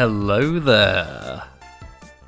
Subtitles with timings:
[0.00, 1.42] Hello there.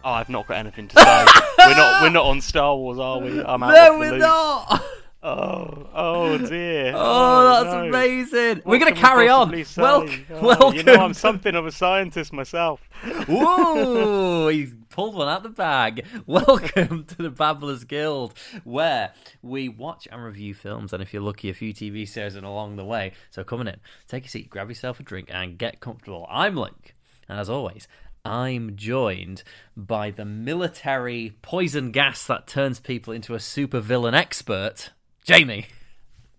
[0.05, 1.27] Oh, I've not got anything to say.
[1.59, 3.43] we're not we're not on Star Wars, are we?
[3.43, 4.21] I'm out no, of the we're loop.
[4.21, 4.85] not.
[5.23, 6.93] Oh, oh dear.
[6.95, 7.89] Oh, oh that's no.
[7.89, 8.57] amazing.
[8.57, 9.51] What we're going to carry on.
[9.79, 10.27] Welcome.
[10.31, 10.75] Oh, welcome.
[10.75, 12.87] You know, I'm something of a scientist myself.
[13.31, 16.05] Ooh, he's pulled one out of the bag.
[16.27, 18.35] Welcome to the Babblers Guild,
[18.65, 22.45] where we watch and review films, and if you're lucky, a few TV series and
[22.45, 23.13] along the way.
[23.31, 23.77] So come in,
[24.09, 26.27] take a seat, grab yourself a drink, and get comfortable.
[26.29, 26.95] I'm Link,
[27.29, 27.89] and as always,
[28.25, 29.43] I'm joined
[29.77, 34.91] by the military poison gas that turns people into a supervillain expert,
[35.25, 35.67] Jamie.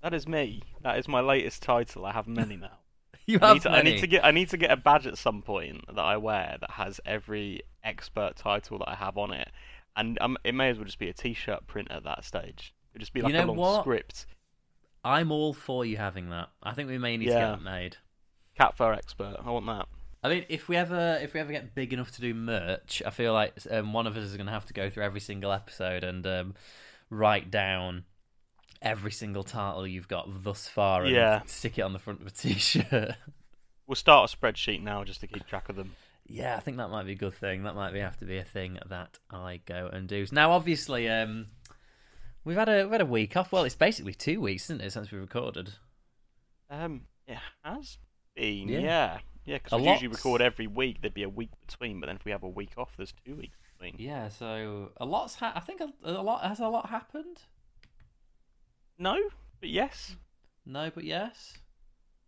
[0.02, 0.62] That is me.
[0.82, 2.06] That is my latest title.
[2.06, 2.70] I have many now.
[3.26, 5.08] You I have need, to, I need to get I need to get a badge
[5.08, 9.32] at some point that I wear that has every expert title that I have on
[9.32, 9.50] it,
[9.96, 12.74] and um, it may as well just be a T-shirt print at that stage.
[12.92, 13.82] It'd just be You like know a long what?
[13.84, 14.26] script.
[15.06, 16.50] I'm all for you having that.
[16.62, 17.96] I think we may need to get that made.
[18.58, 19.38] Cat fur expert.
[19.42, 19.88] I want that.
[20.24, 23.10] I mean, if we ever if we ever get big enough to do merch, I
[23.10, 25.52] feel like um, one of us is going to have to go through every single
[25.52, 26.54] episode and um,
[27.10, 28.06] write down
[28.82, 31.42] every single title you've got thus far and Yeah.
[31.46, 33.16] stick it on the front of a t-shirt.
[33.88, 35.96] We'll start a spreadsheet now just to keep track of them.
[36.26, 37.64] yeah, I think that might be a good thing.
[37.64, 40.26] That might be have to be a thing that I go and do.
[40.32, 41.48] Now, obviously, um,
[42.46, 43.52] we've had a we've had a week off.
[43.52, 45.74] Well, it's basically two weeks, isn't it, since we recorded?
[46.70, 47.98] Um, it has
[48.36, 48.80] been, Yeah.
[48.80, 49.58] yeah, yeah.
[49.64, 51.02] Because we usually record every week.
[51.02, 53.36] There'd be a week between, but then if we have a week off, there's two
[53.36, 53.96] weeks between.
[54.00, 57.42] Yeah, so a lot's ha- I think a, a lot has a lot happened.
[58.98, 59.18] No,
[59.60, 60.16] but yes,
[60.66, 61.58] No, but yes,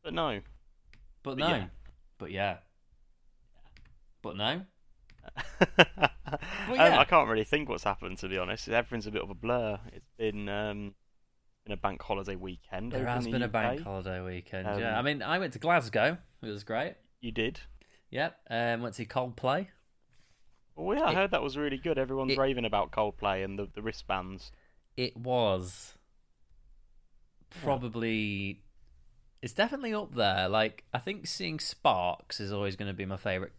[0.04, 0.42] but no.
[1.24, 1.66] but But no, yeah.
[2.18, 2.58] but yeah,
[4.22, 4.62] but no.
[6.68, 7.00] Um, yeah.
[7.00, 8.68] I can't really think what's happened to be honest.
[8.68, 9.78] Everything's a bit of a blur.
[9.94, 10.96] It's been um,
[11.66, 12.92] been a bank holiday weekend.
[12.92, 14.68] There has the been a bank holiday weekend.
[14.68, 16.18] Um, yeah, I mean, I went to Glasgow.
[16.42, 16.96] It was great.
[17.22, 17.62] You did.
[18.12, 18.40] Yep.
[18.50, 19.68] Um, went to see Coldplay.
[20.76, 21.98] Well, yeah, I It- heard that was really good.
[21.98, 24.52] Everyone's it- raving about Coldplay and the the wristbands.
[24.98, 25.94] It was
[27.50, 28.62] probably.
[29.42, 30.50] It's definitely up there.
[30.50, 33.54] Like I think seeing Sparks is always going to be my favorite,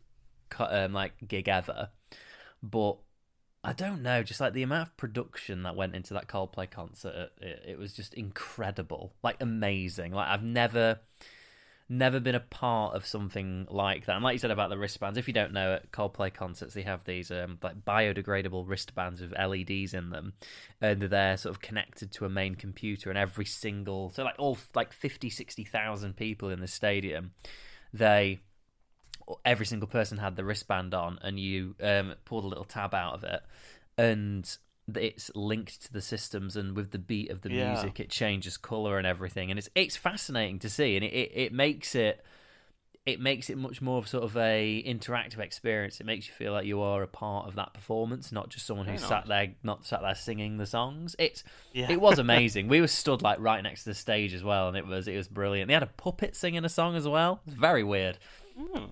[0.59, 1.91] um, like gig ever.
[2.63, 2.99] But
[3.63, 7.31] I don't know, just like the amount of production that went into that Coldplay concert,
[7.41, 10.13] it, it was just incredible, like amazing.
[10.13, 11.01] Like I've never,
[11.89, 14.17] never been a part of something like that.
[14.17, 16.83] And like you said about the wristbands, if you don't know, at Coldplay concerts they
[16.83, 20.33] have these um, like biodegradable wristbands with LEDs in them,
[20.81, 23.09] and they're sort of connected to a main computer.
[23.11, 27.33] And every single, so like all like 50, 60,000 people in the stadium,
[27.93, 28.41] they
[29.45, 33.15] every single person had the wristband on, and you um, pulled a little tab out
[33.15, 33.43] of it,
[33.99, 34.57] and
[34.95, 37.73] it's linked to the systems, and with the beat of the Yeah.
[37.73, 41.33] music, it changes color and everything, and it's it's fascinating to see, and it, it,
[41.35, 42.25] it makes it
[43.05, 46.01] it makes it much more of sort of a interactive experience.
[46.01, 48.87] It makes you feel like you are a part of that performance, not just someone
[48.87, 51.15] who sat there, not sat there singing the songs.
[51.19, 51.91] It's Yeah.
[51.91, 52.67] it was amazing.
[52.75, 55.17] we were stood like right next to the stage as well, and it was it
[55.17, 55.69] was brilliant.
[55.69, 57.41] They had a puppet singing a song as well.
[57.47, 58.19] It was very weird.
[58.59, 58.85] Hmm.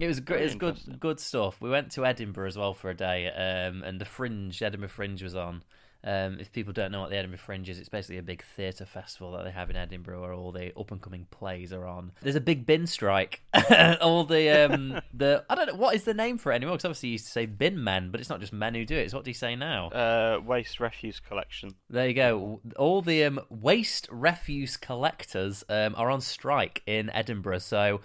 [0.00, 0.38] It was great.
[0.38, 1.60] Very It was good, good stuff.
[1.60, 5.22] We went to Edinburgh as well for a day, um, and the Fringe, Edinburgh Fringe,
[5.22, 5.62] was on.
[6.02, 8.86] Um, if people don't know what the Edinburgh Fringe is, it's basically a big theatre
[8.86, 12.12] festival that they have in Edinburgh where all the up and coming plays are on.
[12.22, 13.42] There's a big bin strike.
[14.00, 16.86] all the um, the I don't know what is the name for it anymore because
[16.86, 19.02] obviously you used to say bin men, but it's not just men who do it.
[19.02, 19.88] It's what do you say now?
[19.88, 21.74] Uh, waste refuse collection.
[21.90, 22.60] There you go.
[22.76, 28.00] All the um, waste refuse collectors um, are on strike in Edinburgh, so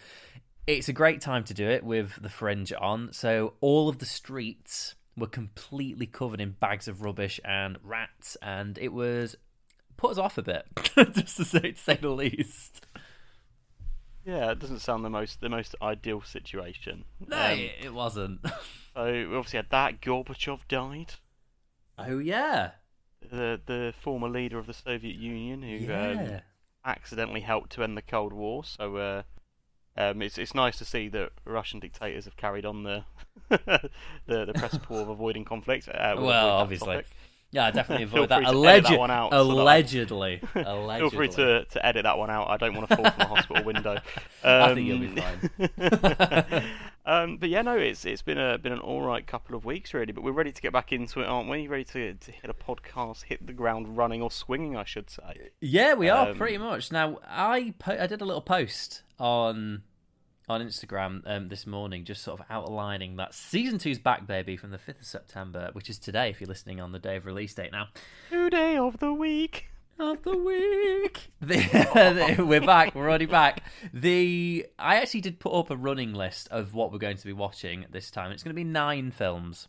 [0.67, 3.13] it's a great time to do it with the fringe on.
[3.13, 8.77] So all of the streets were completely covered in bags of rubbish and rats, and
[8.77, 9.35] it was
[9.97, 10.65] put us off a bit,
[11.13, 12.85] just to say to say the least.
[14.25, 17.05] Yeah, it doesn't sound the most the most ideal situation.
[17.27, 18.41] No, Um, it wasn't.
[18.95, 20.01] so we obviously had that.
[20.01, 21.13] Gorbachev died.
[21.99, 22.71] oh yeah,
[23.21, 26.09] The the former leader of the Soviet Union who yeah.
[26.09, 26.41] um,
[26.83, 28.63] accidentally helped to end the Cold War.
[28.63, 29.23] So uh,
[29.97, 33.03] um, it's it's nice to see that Russian dictators have carried on the
[33.49, 33.89] the
[34.27, 35.87] the precipice of avoiding conflict.
[35.87, 36.95] Uh, we'll obviously.
[36.95, 37.07] topic.
[37.51, 38.43] Yeah, I definitely avoid that.
[38.43, 41.09] edit that one out so that allegedly, allegedly.
[41.09, 42.49] Feel free to, to edit that one out.
[42.49, 43.97] I don't want to fall from the hospital window.
[44.43, 46.65] I think you'll be fine.
[47.05, 49.93] Um, but yeah, no, it's it's been a been an all right couple of weeks
[49.93, 50.11] really.
[50.11, 51.67] But we're ready to get back into it, aren't we?
[51.67, 55.49] Ready to, to hit a podcast, hit the ground running or swinging, I should say.
[55.61, 56.91] Yeah, we are Um, pretty much.
[56.91, 59.83] Now, I po- I did a little post on
[60.47, 64.69] on Instagram um, this morning, just sort of outlining that season two's back, baby, from
[64.69, 66.29] the fifth of September, which is today.
[66.29, 67.87] If you're listening on the day of release date now,
[68.31, 69.69] New day of the week.
[69.99, 71.31] Of the week.
[71.41, 72.95] The, we're back.
[72.95, 73.63] We're already back.
[73.93, 77.33] The I actually did put up a running list of what we're going to be
[77.33, 78.31] watching this time.
[78.31, 79.67] It's going to be nine films.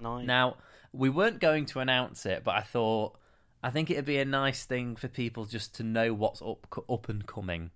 [0.00, 0.26] Nine.
[0.26, 0.56] Now
[0.92, 3.16] we weren't going to announce it, but I thought
[3.62, 7.08] I think it'd be a nice thing for people just to know what's up up
[7.08, 7.70] and coming.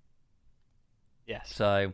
[1.27, 1.51] yes.
[1.55, 1.93] So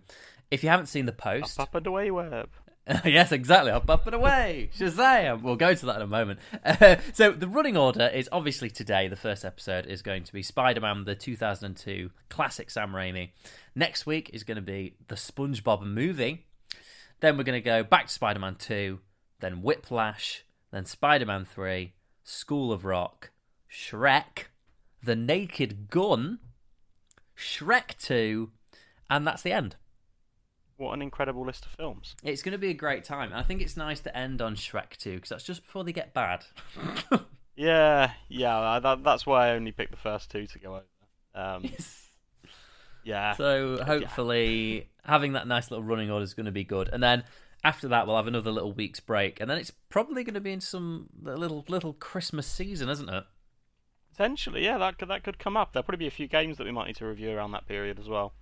[0.51, 2.49] if you haven't seen the post, Up, up and away, web.
[3.05, 3.73] yes, exactly.
[3.73, 4.71] I'll up, it away.
[4.79, 5.43] Shazam!
[5.43, 6.39] We'll go to that in a moment.
[6.65, 9.09] Uh, so the running order is obviously today.
[9.09, 13.31] The first episode is going to be Spider-Man, the 2002 classic Sam Raimi.
[13.75, 16.47] Next week is going to be the SpongeBob movie.
[17.21, 19.01] Then we're going to go back to Spider-Man 2,
[19.41, 21.93] then Whiplash, then Spider-Man 3,
[22.23, 23.31] School of Rock,
[23.69, 24.45] Shrek,
[25.03, 26.39] The Naked Gun,
[27.37, 28.51] Shrek 2,
[29.11, 29.77] and that's the end.
[30.77, 32.15] What an incredible list of films.
[32.23, 33.33] It's going to be a great time.
[33.33, 36.13] I think it's nice to end on Shrek 2 because that's just before they get
[36.13, 36.45] bad.
[37.57, 38.79] Yeah, yeah.
[38.83, 40.85] That, that's why I only picked the first two to go over.
[41.35, 41.71] Um,
[43.05, 43.35] yeah.
[43.35, 46.89] so hopefully having that nice little running order is going to be good.
[46.93, 47.25] And then
[47.65, 50.53] after that we'll have another little week's break and then it's probably going to be
[50.53, 53.25] in some little little Christmas season, isn't it?
[54.13, 55.73] Potentially, yeah, that could that could come up.
[55.73, 57.99] There'll probably be a few games that we might need to review around that period
[57.99, 58.33] as well.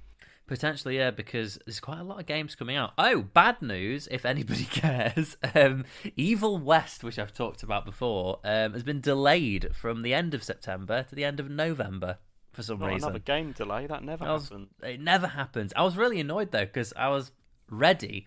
[0.47, 2.93] Potentially, yeah, because there's quite a lot of games coming out.
[2.99, 5.39] Oh, bad news, if anybody cares.
[5.55, 5.85] Um,
[6.17, 10.45] Evil West, which I've talked about before, um, has been delayed from the end of
[10.45, 12.19] September to the end of November
[12.53, 13.09] for some Not reason.
[13.09, 13.87] another game delay.
[13.87, 14.69] That never was- happened.
[14.83, 15.73] It never happens.
[15.75, 17.33] I was really annoyed though because I was
[17.71, 18.27] ready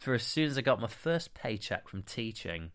[0.00, 2.72] for as soon as I got my first paycheck from teaching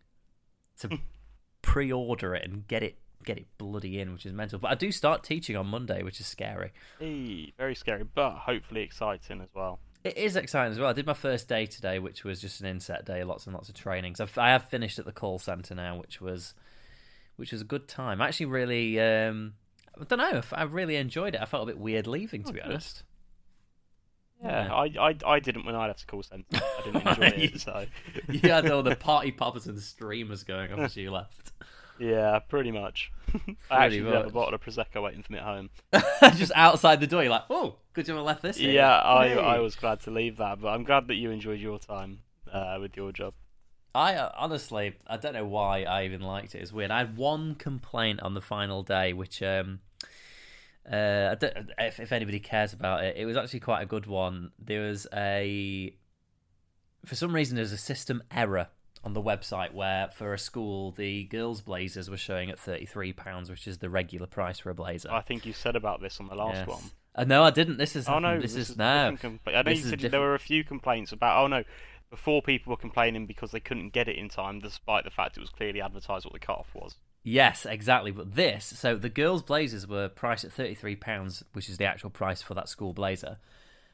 [0.78, 0.98] to
[1.62, 4.58] pre-order it and get it get it bloody in, which is mental.
[4.58, 6.72] But I do start teaching on Monday, which is scary.
[7.00, 9.78] Eee, very scary, but hopefully exciting as well.
[10.02, 10.88] It is exciting as well.
[10.88, 13.68] I did my first day today, which was just an inset day, lots and lots
[13.68, 14.16] of training.
[14.16, 16.54] So I've, I have finished at the call center now, which was
[17.36, 18.20] which was a good time.
[18.22, 19.54] I actually really, um,
[20.00, 21.40] I don't know, I really enjoyed it.
[21.40, 22.68] I felt a bit weird leaving, to Oh, be good.
[22.70, 23.02] honest.
[24.42, 24.74] Yeah, Yeah.
[24.74, 26.44] I, I I didn't when I left the call centre.
[26.52, 27.86] I didn't enjoy it, so
[28.30, 31.52] you had all the party poppers and the streamers going on as you left.
[32.00, 33.12] Yeah, pretty much.
[33.30, 35.70] Pretty I actually did have a bottle of prosecco waiting for me at home.
[36.36, 38.72] Just outside the door, you're like, oh, good job I left this here.
[38.72, 39.38] Yeah, I Hey.
[39.38, 42.20] I was glad to leave that, but I'm glad that you enjoyed your time
[42.52, 43.34] uh, with your job.
[43.94, 46.62] I uh, honestly, I don't know why I even liked it.
[46.62, 46.90] It's weird.
[46.90, 49.80] I had one complaint on the final day, which, um,
[50.90, 54.06] uh, I don't, if, if anybody cares about it, it was actually quite a good
[54.06, 54.52] one.
[54.58, 55.94] There was a,
[57.04, 58.68] for some reason, there's a system error
[59.02, 63.48] on the website where, for a school, the girls' blazers were showing at thirty-three pounds,
[63.50, 65.10] which is the regular price for a blazer.
[65.10, 66.68] I think you said about this on the last Yes.
[66.68, 66.82] one.
[67.14, 67.78] Uh, no, I didn't.
[67.78, 69.10] This is Oh no, this, is, a no.
[69.10, 71.42] different I know This you is said there were a few complaints about.
[71.42, 71.64] Oh no,
[72.08, 75.40] before people were complaining because they couldn't get it in time, despite the fact it
[75.40, 76.96] was clearly advertised what the cut-off was.
[77.22, 78.12] Yes, exactly.
[78.12, 81.84] But this, so the girls' blazers were priced at thirty three pounds, which is the
[81.84, 83.38] actual price for that school blazer.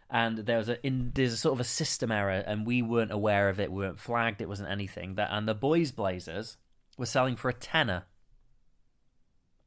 [0.08, 3.10] And there was a in there's a sort of a system error, and we weren't
[3.10, 3.72] aware of it.
[3.72, 4.40] We weren't flagged.
[4.40, 5.16] It wasn't anything.
[5.16, 6.56] That and the boys' blazers
[6.96, 8.04] were selling for a tenner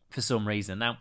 [0.10, 0.80] for some reason.
[0.80, 0.98] Now,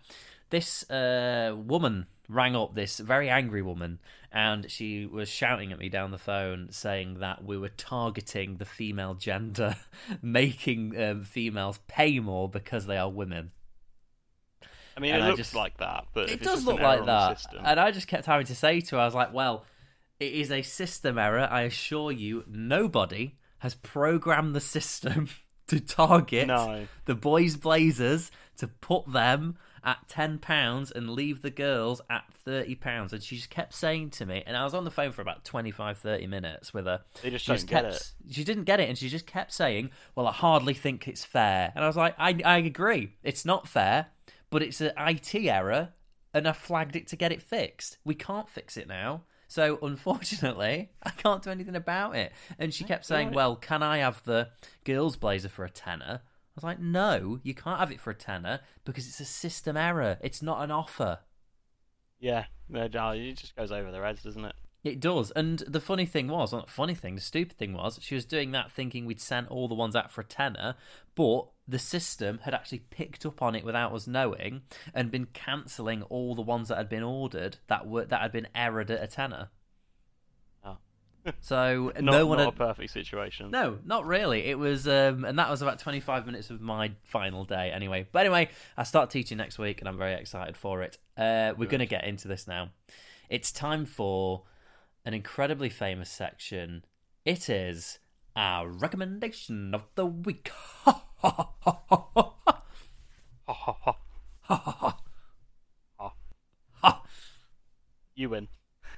[0.51, 3.99] this uh, woman rang up this very angry woman,
[4.31, 8.65] and she was shouting at me down the phone, saying that we were targeting the
[8.65, 9.77] female gender,
[10.23, 13.53] making um, females pay more because they are women.
[14.99, 16.79] I mean, And it I looks just- like that, but It it's does just look
[16.79, 19.15] an like that, system- and I just kept having to say to her, I was
[19.15, 19.65] like, "Well,
[20.19, 21.47] it is a system error.
[21.49, 25.29] I assure you, nobody has programmed the system
[25.69, 26.89] to target No.
[27.05, 32.75] the boys' blazers to put them at ten pounds and leave the girls at thirty
[32.75, 35.23] pounds." And she just kept saying to me, and I was on the phone for
[35.23, 37.03] about 25, 30 minutes with her.
[37.23, 38.13] They just She don't get kept, it.
[38.33, 41.71] She didn't get it, and she just kept saying, "Well, I hardly think it's fair."
[41.77, 43.15] And I was like, "I, I agree.
[43.23, 44.09] It's not fair,
[44.51, 45.93] but it's an IT error,
[46.35, 47.99] and I flagged it to get it fixed.
[48.05, 52.33] We can't fix it now." So unfortunately, I can't do anything about it.
[52.59, 54.51] And she oh, kept saying, "Well, can I have the
[54.85, 58.15] girls' blazer for a tenner?" I was like, "No, you can't have it for a
[58.15, 60.19] tenner because it's a system error.
[60.21, 61.21] It's not an offer."
[62.21, 64.55] Yeah, it just goes over the heads, doesn't it?
[64.85, 65.31] It does.
[65.33, 68.25] And the funny thing was, not the funny thing, the stupid thing was, she was
[68.25, 70.77] doing that thinking we'd sent all the ones out for a tenner,
[71.15, 74.63] but the system had actually picked up on it without us knowing
[74.95, 78.49] and been cancelling all the ones that had been ordered that were that had been
[78.57, 79.51] errored at a tenner.
[80.65, 80.79] Oh.
[81.41, 83.51] So Not, no one not had, a perfect situation.
[83.51, 84.47] no, not really.
[84.47, 88.09] It was, um, and that was about 25 minutes of my final day anyway.
[88.11, 90.97] But anyway, I start teaching next week and I'm very excited for it.
[91.19, 92.71] Uh, we're going to get into this now.
[93.29, 94.45] It's time for
[95.05, 96.85] an incredibly famous section.
[97.27, 97.99] It is
[98.35, 100.51] our recommendation of the week.
[101.19, 102.63] ha ha ha ha ha.
[103.47, 103.97] Ha ha ha.
[104.43, 104.99] Ha ha ha.
[105.99, 106.15] Ha.
[106.83, 107.03] Ha.
[108.15, 108.49] You win.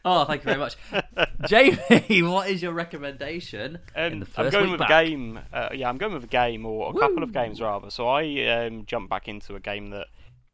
[0.04, 0.76] Oh, thank you very much,
[1.46, 2.22] Jamie.
[2.22, 3.78] What is your recommendation?
[3.94, 4.90] Um, I'm going with back?
[4.90, 5.40] a game.
[5.52, 7.00] Uh, yeah, I'm going with a game or a Woo!
[7.00, 7.90] couple of games rather.
[7.90, 10.06] So I um, jumped back into a game that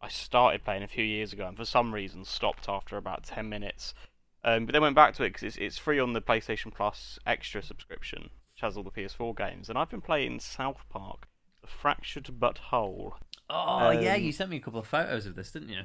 [0.03, 3.49] I started playing a few years ago, and for some reason stopped after about ten
[3.49, 3.95] minutes.
[4.43, 7.19] Um, but then went back to it because it's, it's free on the PlayStation Plus
[7.27, 9.69] Extra subscription, which has all the PS4 games.
[9.69, 11.27] And I've been playing South Park
[11.69, 13.17] Fractured But Whole.
[13.49, 15.83] Oh yeah, Um, you sent me a couple of photos of this, didn't you?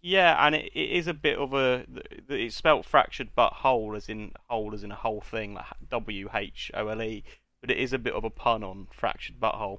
[0.00, 1.84] Yeah, and it, it is a bit of a.
[2.28, 6.28] It's spelt fractured but whole, as in whole, as in a whole thing, like W
[6.34, 7.24] H O L E.
[7.60, 9.78] But it is a bit of a pun on fractured butthole.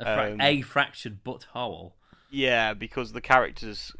[0.00, 1.92] A, fra- Um, a fractured butthole.
[2.30, 3.92] Yeah, because the character's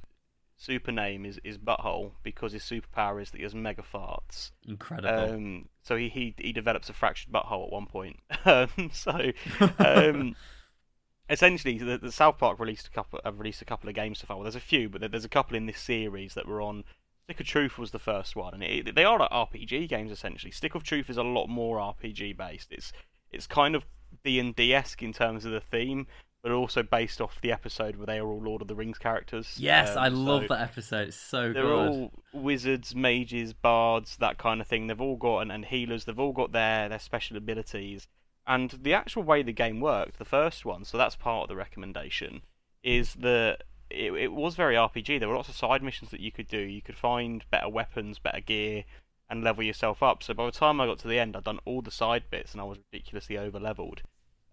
[0.56, 4.50] super name is, is Butthole because his superpower is that he has mega farts.
[4.68, 5.34] Incredible.
[5.34, 8.16] Um, so he, he he develops a fractured butthole at one point.
[8.44, 9.30] Um, so
[9.78, 10.34] um,
[11.30, 14.26] essentially, the, the South Park released a couple have released a couple of games so
[14.26, 14.36] far.
[14.36, 16.84] Well, there's a few, but there's a couple in this series that were on.
[17.24, 20.50] Stick of Truth was the first one, and it, they are like RPG games essentially.
[20.50, 22.68] Stick of Truth is a lot more RPG based.
[22.72, 22.92] It's
[23.30, 23.84] it's kind of
[24.24, 26.08] D and D esque in terms of the theme,
[26.42, 29.54] but also based off the episode where they are all Lord of the Rings characters.
[29.58, 31.08] yes, Um, I love so that episode.
[31.08, 31.88] It's so They're good.
[31.88, 34.88] all wizards, mages, bards, that kind of thing.
[34.88, 36.06] They've all got and, and healers.
[36.06, 38.08] They've all got their their special abilities.
[38.46, 41.56] And the actual way the game worked, the first one, so that's part of the
[41.56, 42.42] recommendation,
[42.82, 45.18] is that it, it was very RPG.
[45.18, 46.58] There were lots of side missions that you could do.
[46.58, 48.84] You could find better weapons, better gear,
[49.28, 50.22] and level yourself up.
[50.22, 52.52] So by the time I got to the end, I'd done all the side bits,
[52.52, 54.02] and I was ridiculously over leveled.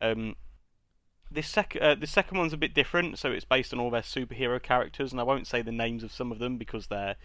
[0.01, 0.35] Um,
[1.31, 4.01] this sec- uh, the second one's a bit different, so it's based on all their
[4.01, 7.15] superhero characters, and I won't say the names of some of them because they're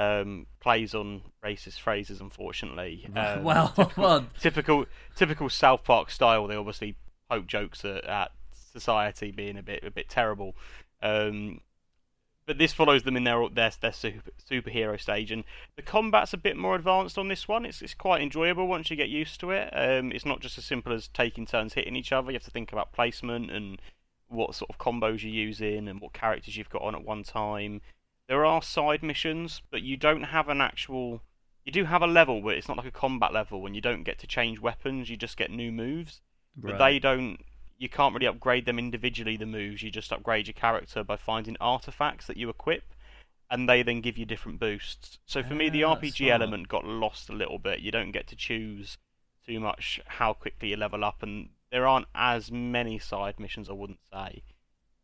[0.00, 3.06] um, plays on racist phrases, unfortunately.
[3.16, 6.46] Um, well, typical, well, typical typical South Park style.
[6.46, 6.96] They obviously
[7.28, 8.32] poke jokes at, at
[8.72, 10.56] society being a bit a bit terrible.
[11.02, 11.60] Um,
[12.46, 15.44] but this follows them in their their their super, superhero stage, and
[15.76, 17.64] the combat's a bit more advanced on this one.
[17.66, 19.70] It's it's quite enjoyable once you get used to it.
[19.72, 22.30] Um, it's not just as simple as taking turns hitting each other.
[22.30, 23.80] You have to think about placement and
[24.28, 27.82] what sort of combos you're using and what characters you've got on at one time.
[28.30, 31.20] There are side missions, but you don't have an actual.
[31.64, 34.04] You do have a level, but it's not like a combat level, and you don't
[34.04, 35.10] get to change weapons.
[35.10, 36.20] You just get new moves,
[36.54, 37.38] but they don't.
[37.76, 39.36] You can't really upgrade them individually.
[39.36, 42.84] The moves you just upgrade your character by finding artifacts that you equip,
[43.50, 45.18] and they then give you different boosts.
[45.26, 47.80] So for me, the Ah, RPG element got lost a little bit.
[47.80, 48.96] You don't get to choose
[49.44, 53.68] too much how quickly you level up, and there aren't as many side missions.
[53.68, 54.44] I wouldn't say.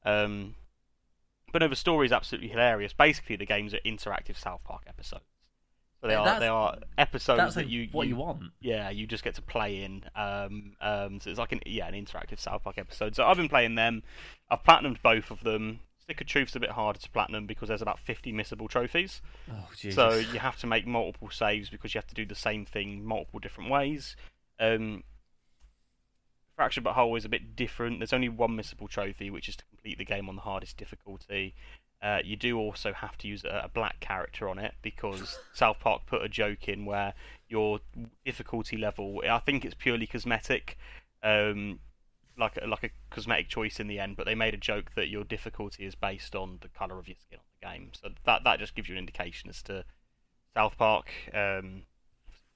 [0.04, 0.54] Um,
[1.58, 2.92] the story is absolutely hilarious.
[2.92, 5.24] Basically, the games are interactive South Park episodes.
[6.00, 8.42] So they Yeah, are they are episodes that you what you, you want.
[8.60, 10.04] yeah you just get to play in.
[10.14, 13.16] Um, um, so it's like an yeah an interactive South Park episode.
[13.16, 14.02] So I've been playing them.
[14.50, 15.80] I've platinumed both of them.
[15.98, 19.20] Stick of Truth's a bit harder to platinum because there's about 50 missable trophies.
[19.50, 19.66] Oh.
[19.90, 23.04] So you have to make multiple saves because you have to do the same thing
[23.04, 24.14] multiple different ways.
[24.60, 25.02] Um,
[26.56, 28.00] Fractured But Whole is a bit different.
[28.00, 31.54] There's only one missable trophy, which is to complete the game on the hardest difficulty.
[32.02, 35.78] Uh, you do also have to use a, a black character on it because South
[35.80, 37.14] Park put a joke in where
[37.48, 37.80] your
[38.24, 40.78] difficulty level, I think it's purely cosmetic,
[41.22, 41.80] um,
[42.38, 44.16] like a, like a cosmetic choice in the end.
[44.16, 47.16] But they made a joke that your difficulty is based on the color of your
[47.18, 49.84] skin on the game, so that that just gives you an indication as to
[50.54, 51.10] South Park.
[51.34, 51.82] Um,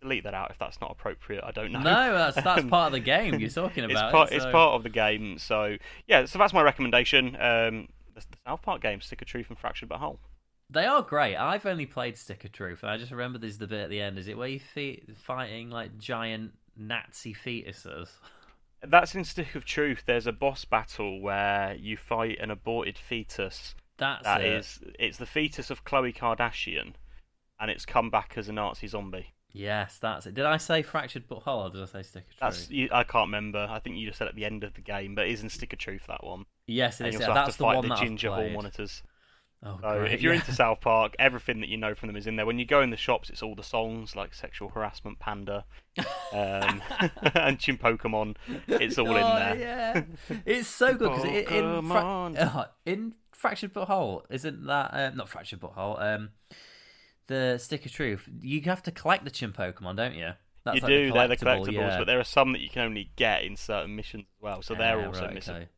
[0.01, 1.43] delete that out if that's not appropriate.
[1.45, 1.81] I don't know.
[1.81, 4.05] no, that's that's part of the game you're talking about.
[4.07, 5.39] it's part it, it's part of the game.
[5.39, 5.77] So
[6.07, 7.37] yeah, so that's my recommendation.
[7.37, 10.19] Um, the, the South Park game, Stick of Truth and Fractured But Whole.
[10.73, 11.37] They are great.
[11.37, 14.01] I've only played Stick of Truth, and I just remember there's the bit at the
[14.01, 14.19] end.
[14.19, 18.09] Is it where you fe- fighting like giant Nazi fetuses?
[18.83, 20.05] That's in Stick of Truth.
[20.07, 23.75] There's a boss battle where you fight an aborted fetus.
[23.99, 24.53] That's That it.
[24.53, 26.95] is, it's the fetus of Khloe Kardashian,
[27.59, 29.35] and it's come back as a Nazi zombie.
[29.53, 30.35] Yes, that's it.
[30.35, 32.41] Did I say fractured but whole, or did I say Stick of Truth?
[32.41, 33.67] That's you, I can't remember.
[33.69, 35.73] I think you just said at the end of the game, but it isn't Stick
[35.73, 36.45] of Truth that one.
[36.67, 37.15] Yes, it and is.
[37.15, 39.03] you Yeah, also have that's to fight one the ginger hall monitors.
[39.63, 40.13] Oh, So great.
[40.13, 40.41] if you're yeah.
[40.41, 42.47] into South Park, everything that you know from them is in there.
[42.47, 45.65] When you go in the shops, it's all the songs like Sexual Harassment Panda
[45.99, 46.05] um,
[47.35, 48.37] and Chinpokomon.
[48.69, 49.57] It's all in Oh, there.
[49.59, 50.03] Yeah,
[50.47, 55.29] it's so good because in fra- uh, in fractured but whole isn't that uh, not
[55.29, 55.99] fractured but whole?
[56.01, 56.31] Um,
[57.31, 58.29] the stick of truth.
[58.43, 60.33] You have to collect the Chinpokomon, don't you?
[60.65, 61.97] That's you like do, the they're the collectibles, yeah.
[61.99, 64.75] but there are some that you can only get in certain missions as well, so
[64.75, 65.55] they're Ah, also right, missing.
[65.57, 65.69] okay.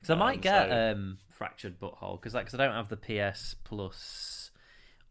[0.00, 2.88] Because I might Um, get so- um, fractured butthole because like, cause I don't have
[2.90, 4.50] the PS Plus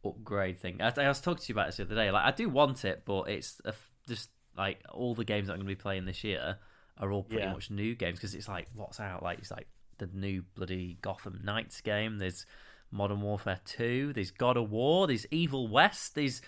[0.05, 0.81] upgrade thing.
[0.81, 2.11] I, I was talking to you about this the other day.
[2.11, 3.73] Like I do want it, but it's a
[4.07, 6.57] just like all the games that I'm going to be playing this year
[6.99, 7.53] are all pretty Yeah.
[7.53, 9.23] much new games because it's like what's out.
[9.23, 9.67] Like it's like
[9.97, 12.17] the new bloody Gotham Knights game.
[12.19, 12.45] There's
[12.91, 14.13] Modern Warfare Two.
[14.13, 15.07] There's God of War.
[15.07, 16.15] There's Evil West.
[16.15, 16.41] There's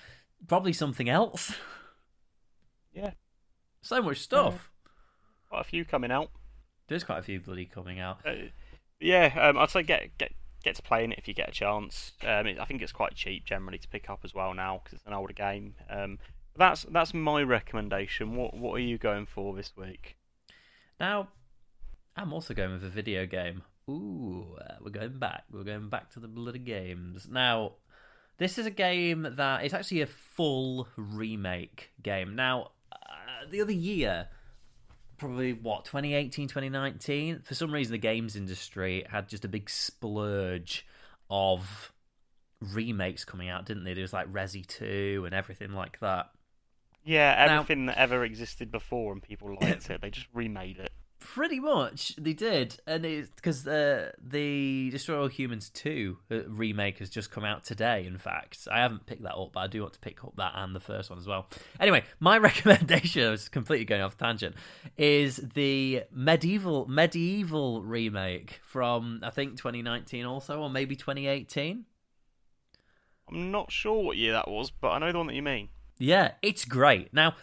[0.47, 1.53] probably something else.
[2.91, 3.11] Yeah.
[3.81, 4.71] So much stuff.
[5.49, 6.31] Quite a few coming out.
[6.87, 8.17] There's quite a few bloody coming out.
[8.25, 8.49] Uh,
[8.99, 12.13] yeah, um, I'd say get get get to playing it if you get a chance.
[12.23, 14.97] Um, it, I think it's quite cheap generally to pick up as well now because
[14.97, 15.75] it's an older game.
[15.89, 16.19] Um,
[16.57, 18.35] that's that's my recommendation.
[18.35, 20.17] What what are you going for this week?
[20.99, 21.29] Now,
[22.15, 23.63] I'm also going with a video game.
[23.89, 25.43] Ooh, uh, we're going back.
[25.51, 27.27] We're going back to the bloody games.
[27.29, 27.73] Now,
[28.37, 32.35] this is a game that it's actually a full remake game.
[32.35, 34.27] Now, uh, the other year,
[35.17, 40.85] probably what 2018, 2019, for some reason the games industry had just a big splurge
[41.29, 41.91] of
[42.61, 43.93] remakes coming out, didn't they?
[43.93, 46.27] There was like Resi 2 and everything like that.
[47.03, 50.91] Yeah, Now- everything that ever existed before and people liked it, they just remade it.
[51.19, 56.99] Pretty much, they did, and it's because uh, the Destroy All Humans two uh, remake
[56.99, 58.05] has just come out today.
[58.05, 60.53] In fact, I haven't picked that up, but I do want to pick up that
[60.55, 61.47] and the first one as well.
[61.77, 64.55] Anyway, my recommendation, I was completely going off tangent,
[64.97, 71.85] is the MediEvil MediEvil remake from I think 2019 also, or maybe 2018.
[73.29, 75.67] I'm not sure what year that was, but I know the one that you mean.
[75.99, 77.13] Yeah, it's great.
[77.13, 77.35] Now,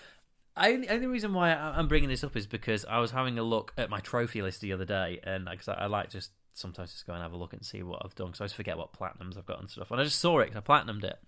[0.56, 3.42] I, only, only reason why I'm bringing this up is because I was having a
[3.42, 6.92] look at my trophy list the other day, and because I, I like just sometimes
[6.92, 8.78] just go and have a look and see what I've done, because I always forget
[8.78, 9.90] what platinums I've got and stuff.
[9.90, 11.18] And I just saw it, 'cause I platinumed it,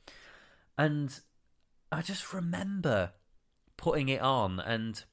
[0.79, 1.21] and
[1.93, 3.13] I just remember
[3.77, 5.05] putting it on and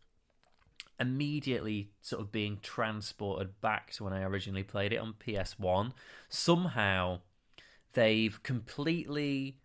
[0.98, 5.94] immediately sort of being transported back to when I originally played it on PS1.
[6.30, 7.20] Somehow,
[7.92, 9.60] they've completely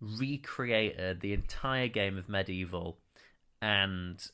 [0.00, 2.96] recreated the entire game of MediEvil
[3.60, 4.30] and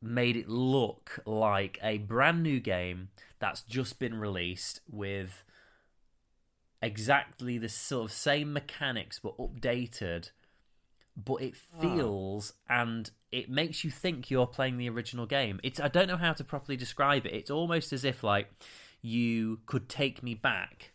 [0.00, 5.44] made it look like a brand new game that's just been released with
[6.82, 10.30] exactly the sort of same mechanics but updated.
[11.16, 11.80] But it ah.
[11.80, 15.60] feels and it makes you think you're playing the original game.
[15.62, 17.32] It's i don't know how to properly describe it.
[17.32, 18.50] It's almost as if like
[19.00, 20.92] you could take me back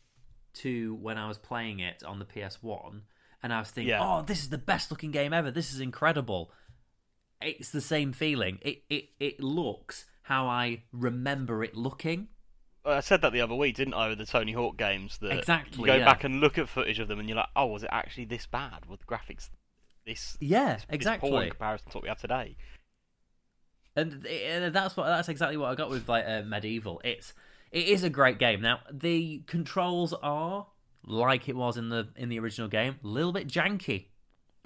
[0.51, 3.01] to when I was playing it on the PS1
[3.43, 3.99] and I was thinking, Yeah.
[4.02, 5.52] "Oh, this is the best looking game ever.
[5.52, 6.52] This is incredible."
[7.41, 8.60] It's the same feeling.
[8.62, 12.28] It it it looks how I remember it looking.
[12.86, 15.17] I said that the other week, didn't I, with the Tony Hawk games?
[15.19, 16.06] That Exactly, You go yeah.
[16.06, 18.45] back and look at footage of them, and you're like, oh, was it actually this
[18.47, 18.86] bad?
[18.88, 19.49] With graphics
[20.06, 21.43] this Yeah, this poor exactly.
[21.43, 22.56] in comparison to what we have today?
[23.95, 26.99] and, and that's what that's exactly what I got with like uh, MediEvil.
[27.04, 27.34] It's
[27.71, 28.62] it is a great game.
[28.62, 30.67] Now the controls are
[31.05, 34.07] like it was in the in the original game, a little bit janky,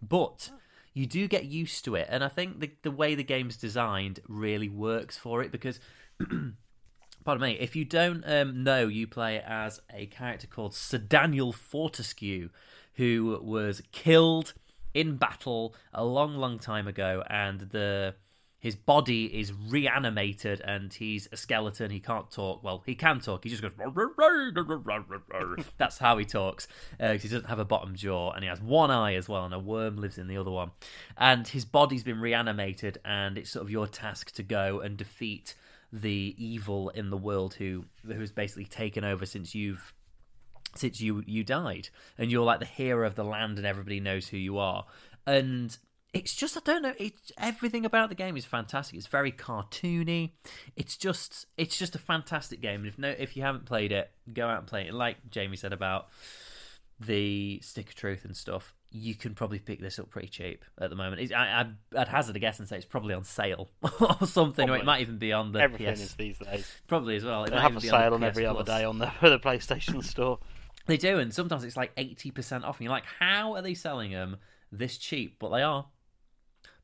[0.01, 0.51] but
[0.93, 2.07] you do get used to it.
[2.09, 5.79] And I think the the way the game's designed really works for it because.
[7.25, 7.57] Pardon me.
[7.57, 12.49] If you don't um, know, you play as a character called Sir Daniel Fortescue,
[12.95, 14.53] who was killed
[14.93, 18.15] in battle a long, long time ago, and the
[18.63, 21.91] his body is reanimated, and he's a skeleton.
[21.91, 22.63] He can't talk.
[22.63, 23.43] Well, he can talk.
[23.43, 23.73] He just goes.
[25.77, 26.69] That's how he talks.
[26.97, 29.53] Uh, he doesn't have a bottom jaw, and he has one eye as well, and
[29.53, 30.71] a worm lives in the other one.
[31.17, 35.55] And his body's been reanimated, and it's sort of your task to go and defeat
[35.91, 39.93] the evil in the world who who's basically taken over since you've
[40.73, 44.29] since you you died and you're like the hero of the land and everybody knows
[44.29, 44.85] who you are
[45.27, 45.77] and
[46.13, 50.31] it's just i don't know it's everything about the game is fantastic it's very cartoony
[50.75, 54.11] it's just it's just a fantastic game and if no if you haven't played it
[54.33, 56.07] go out and play it like jamie said about
[56.99, 60.91] the stick of truth and stuff you can probably pick this up pretty cheap at
[60.91, 61.19] the moment.
[61.19, 64.69] It's, I, I, I'd hazard a guess and say it's probably on sale or something,
[64.69, 66.01] or it might even be on the Everything PS.
[66.01, 66.71] is these days.
[66.87, 67.43] Probably as well.
[67.43, 70.37] It They have a sale the on every other day on the, the PlayStation Store.
[70.85, 73.73] They do, and sometimes it's like eighty percent off, and you're like, how are they
[73.73, 74.37] selling them
[74.71, 75.37] this cheap?
[75.39, 75.87] But they are.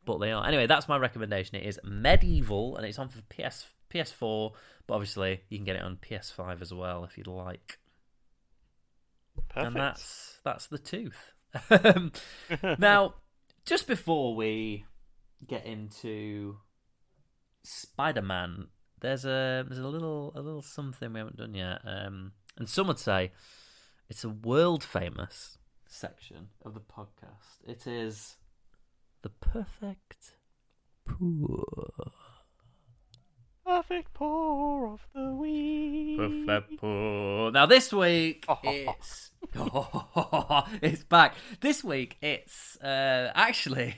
[0.06, 0.46] But they are.
[0.46, 1.58] Anyway, that's my recommendation.
[1.58, 4.54] It is MediEvil, and it's on for PS PS4,
[4.88, 7.80] but obviously you can get it on PS5 as well if you'd like.
[9.50, 9.68] Perfect.
[9.68, 11.34] And that's that's the tooth.
[12.80, 13.16] Now,
[13.66, 14.86] just before we
[15.48, 16.58] get into
[17.64, 18.68] Spider-Man,
[19.02, 22.88] there's a there's a little a little something we haven't done yet, um, and some
[22.88, 23.32] would say
[24.10, 25.58] it's a world famous
[25.88, 27.64] section of the podcast.
[27.68, 28.36] It is
[29.22, 30.36] the perfect
[31.06, 31.66] pour.
[33.66, 36.18] Perfect pour of the week.
[36.18, 37.52] Perfect pour.
[37.52, 39.32] Now this week it's
[40.82, 41.36] it's back.
[41.60, 43.96] This week it's uh, actually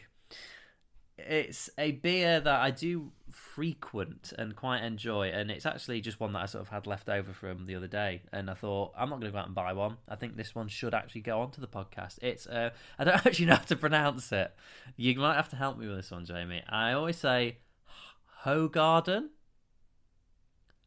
[1.18, 6.34] it's a beer that I do frequent and quite enjoy, and it's actually just one
[6.34, 9.10] that I sort of had left over from the other day, and I thought I'm
[9.10, 9.98] not going to go out and buy one.
[10.08, 12.20] I think this one should actually go onto the podcast.
[12.22, 14.54] It's uh, I don't actually know how to pronounce it.
[14.96, 16.64] You might have to help me with this one, Jamie.
[16.70, 17.58] I always say
[18.44, 19.30] Hogarden.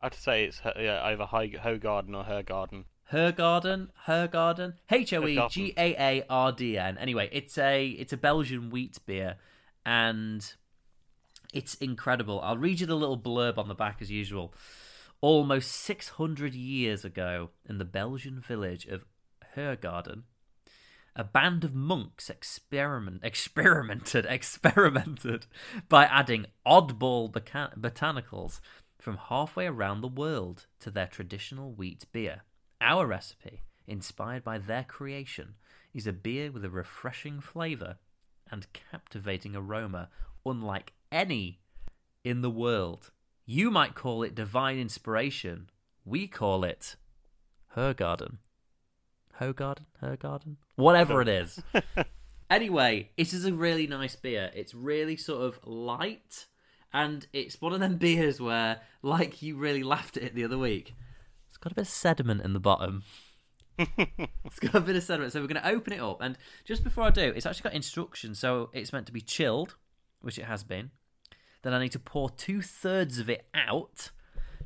[0.03, 2.85] I'd say it's yeah, either Hogarden or her garden.
[3.09, 6.97] Her garden, her garden, H O E G A A R D N.
[6.99, 9.37] Anyway, it's a it's a Belgian wheat beer,
[9.85, 10.55] and
[11.55, 12.41] it's incredible.
[12.41, 14.53] I'll read you the little blurb on the back as usual.
[15.21, 19.05] Almost 600 years ago, in the Belgian village of
[19.57, 20.25] Hergarden,
[21.17, 25.47] a band of monks experiment experimented experimented
[25.89, 28.61] by adding oddball boca- botanicals
[28.99, 32.43] from halfway around the world to their traditional wheat beer.
[32.81, 35.55] Our recipe, inspired by their creation,
[35.95, 37.99] is a beer with a refreshing flavour
[38.51, 40.09] and captivating aroma
[40.45, 41.61] unlike any
[42.25, 43.13] in the world.
[43.47, 45.71] You might call it divine inspiration.
[46.05, 46.97] We call it
[47.69, 48.39] her garden.
[49.35, 49.87] Her garden?
[50.01, 50.59] Her garden?
[50.77, 51.63] Whatever it is.
[52.51, 54.51] anyway, it is a really nice beer.
[54.55, 56.47] It's really sort of light,
[56.93, 60.59] and it's one of them beers where, like you really laughed at it the other
[60.59, 60.95] week,
[61.49, 63.03] it's got a bit of sediment in the bottom.
[63.79, 65.33] it's got a bit of sediment.
[65.33, 66.21] So we're going to open it up.
[66.21, 68.39] And just before I do, it's actually got instructions.
[68.39, 69.75] So it's meant to be chilled,
[70.21, 70.91] which it has been.
[71.65, 74.11] Then I need to pour two thirds of it out.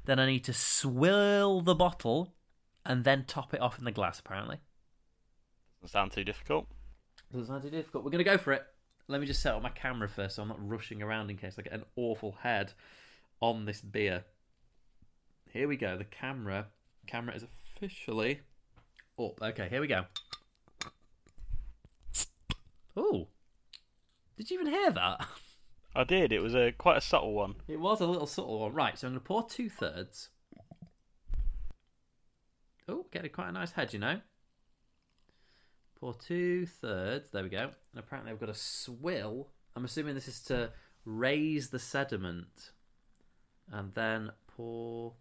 [0.04, 2.34] Then I need to swill the bottle
[2.84, 4.58] and then top it off in the glass, apparently.
[5.80, 6.66] Doesn't sound too difficult.
[7.30, 8.02] Doesn't sound too difficult.
[8.04, 8.64] We're going to go for it.
[9.06, 11.54] Let me just set up my camera first so I'm not rushing around in case
[11.56, 12.72] I get an awful head
[13.40, 14.24] on this beer.
[15.52, 15.96] Here we go.
[15.96, 16.66] The camera
[17.06, 18.40] camera is officially
[19.18, 19.40] up.
[19.40, 20.04] Okay, here we go.
[22.96, 23.28] Oh.
[24.37, 25.26] Did you even hear that?
[25.98, 26.32] I did.
[26.32, 27.56] It was a quite a subtle one.
[27.66, 28.72] It was a little subtle one.
[28.72, 30.28] Right, so I'm going to pour two thirds.
[32.88, 34.20] Oh, getting quite a nice head, you know.
[35.98, 37.30] Pour two thirds.
[37.32, 37.62] There we go.
[37.62, 39.48] And apparently, I've got a swill.
[39.74, 40.70] I'm assuming this is to
[41.04, 42.70] raise the sediment,
[43.72, 45.14] and then pour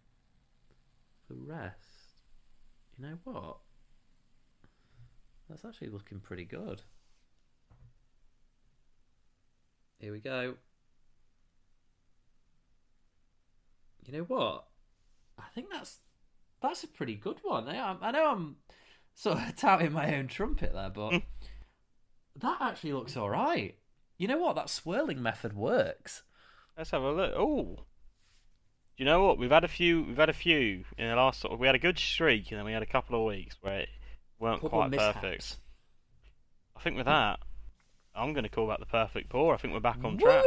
[1.28, 2.22] the rest.
[2.96, 3.56] You know what?
[5.50, 6.82] That's actually looking pretty good.
[9.98, 10.54] Here we go.
[14.08, 14.64] You know what?
[15.38, 15.98] I think that's
[16.62, 17.68] that's a pretty good one.
[17.68, 18.56] I, I know I'm
[19.14, 21.22] sort of touting my own trumpet there, but mm.
[22.36, 23.76] that actually looks all right.
[24.16, 24.56] You know what?
[24.56, 26.22] That swirling method works.
[26.76, 27.34] Let's have a look.
[27.36, 27.84] Oh,
[28.96, 29.38] you know what?
[29.38, 30.04] We've had a few.
[30.04, 31.60] We've had a few in the last sort of.
[31.60, 33.88] We had a good streak, and then we had a couple of weeks where it
[34.40, 35.56] weren't quite perfect.
[36.74, 37.40] I think with that,
[38.14, 39.52] I'm going to call that the perfect pour.
[39.52, 40.44] I think we're back on track.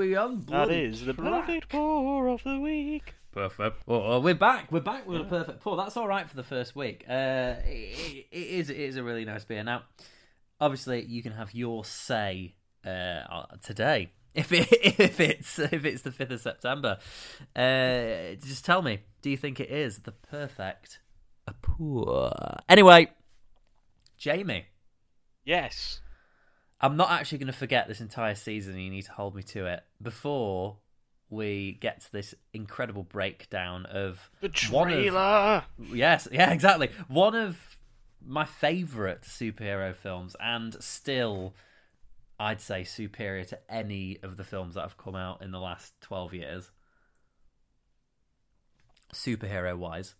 [0.00, 0.06] Woo!
[0.06, 3.14] We on That is the perfect pour of the week.
[3.32, 3.82] Perfect.
[3.86, 4.72] Well, we're back.
[4.72, 5.26] We're back with yeah.
[5.26, 5.76] a perfect pour.
[5.76, 7.04] That's all right for the first week.
[7.06, 8.70] Uh, it, it is.
[8.70, 9.62] It is a really nice beer.
[9.62, 9.82] Now,
[10.58, 14.12] obviously, you can have your say uh, today.
[14.34, 16.96] If it if it's if it's the fifth of September,
[17.54, 19.00] uh, just tell me.
[19.20, 21.00] Do you think it is the perfect
[21.60, 22.32] pour?
[22.70, 23.10] Anyway,
[24.16, 24.64] Jamie.
[25.44, 26.00] Yes.
[26.80, 28.78] I'm not actually going to forget this entire season.
[28.78, 30.78] You need to hold me to it before
[31.28, 35.62] we get to this incredible breakdown of the trailer.
[35.78, 36.90] Of, yes, yeah, exactly.
[37.08, 37.78] One of
[38.26, 41.54] my favourite superhero films, and still,
[42.38, 45.92] I'd say superior to any of the films that have come out in the last
[46.00, 46.70] twelve years,
[49.12, 50.14] superhero wise.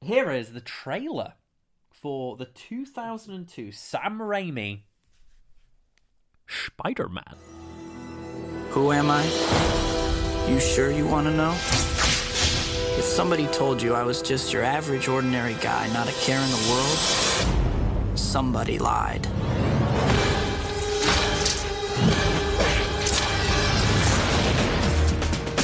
[0.00, 1.32] Here is the trailer
[1.90, 4.82] for the 2002 Sam Raimi
[6.48, 7.36] Spider Man.
[8.70, 9.24] Who am I?
[10.48, 11.52] You sure you want to know?
[11.52, 16.50] If somebody told you I was just your average, ordinary guy, not a care in
[16.50, 19.22] the world, somebody lied.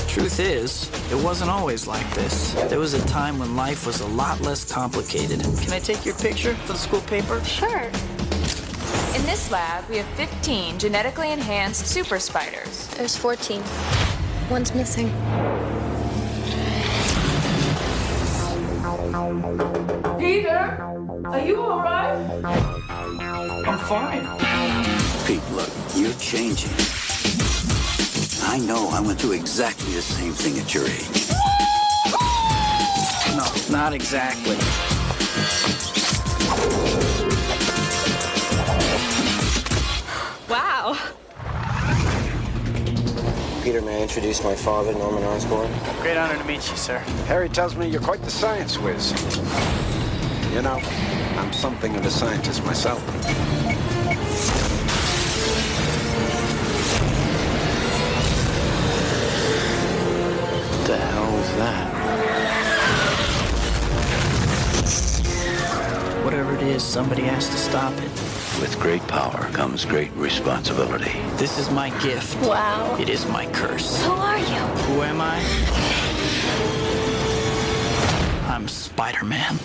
[0.08, 2.52] Truth is, it wasn't always like this.
[2.68, 5.40] There was a time when life was a lot less complicated.
[5.40, 7.42] Can I take your picture for the school paper?
[7.42, 7.90] Sure.
[9.14, 12.88] In this lab, we have 15 genetically enhanced super spiders.
[12.96, 13.62] There's 14.
[14.50, 15.06] One's missing.
[20.18, 20.58] Peter,
[21.26, 22.44] are you all right?
[22.44, 24.26] I'm fine.
[25.26, 26.72] Pete, look, you're changing.
[28.42, 31.28] I know I went through exactly the same thing at your age.
[33.36, 34.56] No, not exactly.
[43.64, 45.72] Peter, may I introduce my father, Norman Osborn?
[46.02, 46.98] Great honor to meet you, sir.
[47.28, 49.12] Harry tells me you're quite the science whiz.
[50.52, 50.78] You know,
[51.38, 53.00] I'm something of a scientist myself.
[60.68, 61.94] What the hell was that?
[66.22, 68.23] Whatever it is, somebody has to stop it.
[68.64, 71.20] With great power comes great responsibility.
[71.36, 72.34] This is my gift.
[72.40, 72.96] Wow.
[72.98, 74.02] It is my curse.
[74.02, 74.62] Who are you?
[74.86, 75.36] Who am I?
[78.48, 79.58] I'm Spider Man.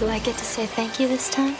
[0.00, 1.54] Do I get to say thank you this time?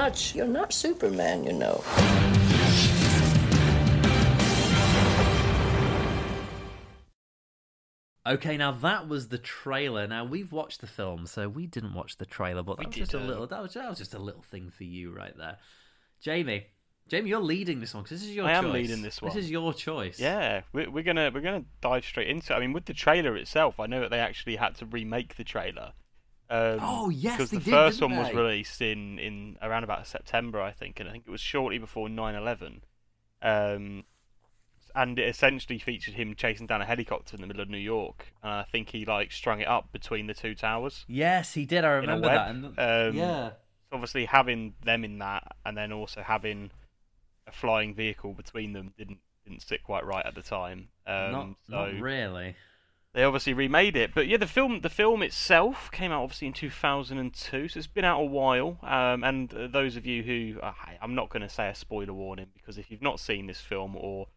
[0.00, 0.34] Much.
[0.34, 1.84] You're not Superman, you know.
[8.26, 10.06] Okay, now that was the trailer.
[10.06, 13.12] Now we've watched the film, so we didn't watch the trailer, but that was just
[13.12, 13.28] a didn't.
[13.28, 13.46] little.
[13.46, 15.58] That was, that was just a little thing for you right there,
[16.20, 16.66] Jamie.
[17.08, 18.46] Jamie, you're leading this one because this is your.
[18.46, 18.64] I choice.
[18.64, 19.34] am leading this one.
[19.34, 20.18] This is your choice.
[20.18, 22.52] Yeah, we're, we're gonna we're gonna dive straight into.
[22.52, 22.56] it.
[22.56, 25.44] I mean, with the trailer itself, I know that they actually had to remake the
[25.44, 25.92] trailer.
[26.50, 30.60] Um, Oh, yes, because the did, first one was released in in around about September,
[30.60, 32.80] I think, and I think it was shortly before 9/11.
[33.42, 34.04] Um,
[34.94, 38.32] and it essentially featured him chasing down a helicopter in the middle of New York,
[38.42, 41.04] and I think he like strung it up between the two towers.
[41.06, 41.84] Yes, he did.
[41.84, 42.48] I remember that.
[42.50, 43.50] And, Um, yeah.
[43.92, 46.70] Obviously, having them in that, and then also having
[47.46, 50.88] a flying vehicle between them didn't didn't sit quite right at the time.
[51.06, 52.56] Um, not, so not really.
[53.12, 56.52] They obviously remade it, but yeah, the film the film itself came out obviously in
[56.52, 58.78] 2002, so it's been out a while.
[58.82, 62.12] Um, and uh, those of you who uh, I'm not going to say a spoiler
[62.12, 64.28] warning because if you've not seen this film or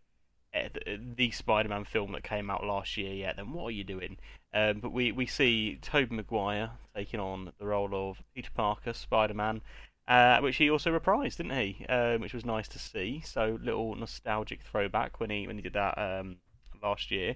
[0.55, 3.83] uh, the, the Spider-Man film that came out last year yet, then what are you
[3.83, 4.17] doing?
[4.55, 9.61] Um, but we we see Tobey Maguire taking on the role of Peter Parker, Spider-Man.
[10.05, 11.85] Uh, which he also reprised, didn't he?
[11.87, 13.21] Um, which was nice to see.
[13.25, 16.37] So little nostalgic throwback when he when he did that um,
[16.81, 17.35] last year.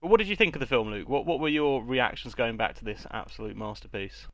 [0.00, 1.08] But what did you think of the film, Luke?
[1.08, 4.26] What what were your reactions going back to this absolute masterpiece?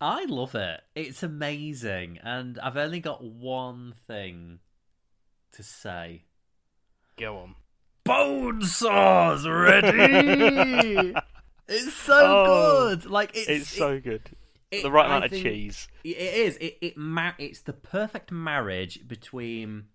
[0.00, 0.82] I love it.
[0.94, 4.58] It's amazing, and I've only got one thing
[5.52, 6.24] to say.
[7.16, 7.54] Go on.
[8.04, 11.14] Bone saws ready.
[11.68, 13.06] it's so Oh, good.
[13.06, 14.30] Like it's, It's it- so good.
[14.70, 15.88] it- the right I amount of cheese.
[16.04, 16.56] It is.
[16.58, 19.86] It it ma- It's the perfect marriage between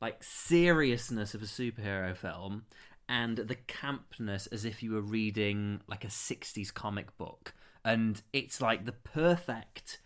[0.00, 2.64] like seriousness of a superhero film
[3.08, 7.54] and the campness as if you were reading like a 60s comic book.
[7.84, 9.98] And it's like the perfect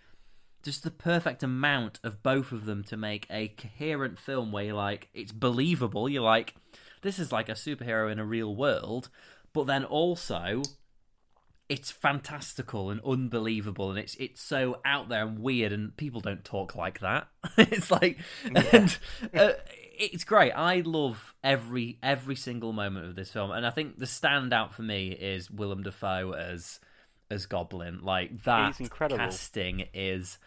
[0.63, 4.75] just the perfect amount of both of them to make a coherent film where you're
[4.75, 6.09] like it's believable.
[6.09, 6.55] You're like
[7.03, 9.09] this is like a superhero in a real world
[9.53, 10.63] but then also
[11.71, 16.45] it's fantastical and unbelievable and it's it's so out there and weird and people don't
[16.45, 17.29] talk like that.
[17.57, 18.99] It's like and
[19.33, 19.53] uh,
[20.01, 20.53] it's great.
[20.53, 24.83] I love every every single moment of this film and i think the standout for
[24.83, 26.81] me is willem dafoe as
[27.31, 28.01] as goblin.
[28.03, 28.75] Like that
[29.19, 30.39] casting is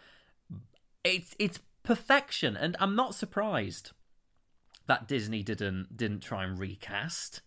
[1.04, 3.90] it's it's perfection and i'm not surprised
[4.86, 7.42] that disney didn't didn't try and recast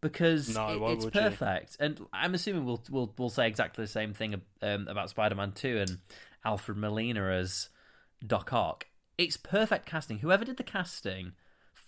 [0.00, 1.20] because No, it- it's would you?
[1.20, 1.76] perfect.
[1.80, 5.78] And i'm assuming we'll we'll we'll say exactly the same thing um, about spider-man 2
[5.78, 5.98] and
[6.44, 7.68] alfred molina as
[8.26, 8.86] doc ock.
[9.18, 10.18] It's perfect casting.
[10.20, 11.32] Whoever did the casting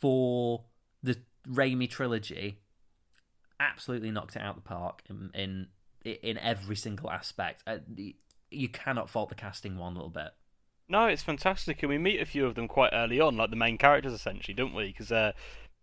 [0.03, 0.65] for
[1.03, 1.17] the
[1.49, 2.59] Raimi trilogy
[3.61, 5.69] absolutely knocked it out of the park in in,
[6.05, 7.79] in every single aspect uh,
[8.51, 10.33] you cannot fault the casting one little bit
[10.89, 13.57] No, it's fantastic, and we meet a few of them quite early on, like the
[13.57, 14.89] main characters essentially, don't we?
[14.89, 15.33] Because uh,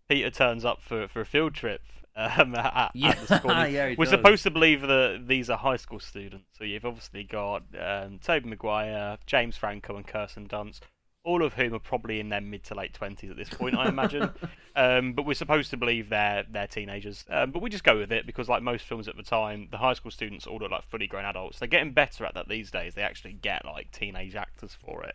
[0.08, 1.80] Peter turns up for for a field trip.
[2.16, 3.66] Um, at, at the school.
[3.68, 4.10] yeah, We're does.
[4.10, 8.48] supposed to believe that these are high school students, so you've obviously got um, Tobey
[8.48, 10.80] Maguire, James Franco, and Kirsten Dunst,
[11.22, 13.88] all of whom are probably in their mid to late twenties at this point, I
[13.88, 14.30] imagine.
[14.76, 17.24] um, but we're supposed to believe they're they're teenagers.
[17.28, 19.78] Um, but we just go with it because, like most films at the time, the
[19.78, 21.58] high school students all look like fully grown adults.
[21.58, 22.94] They're getting better at that these days.
[22.94, 25.14] They actually get like teenage actors for it.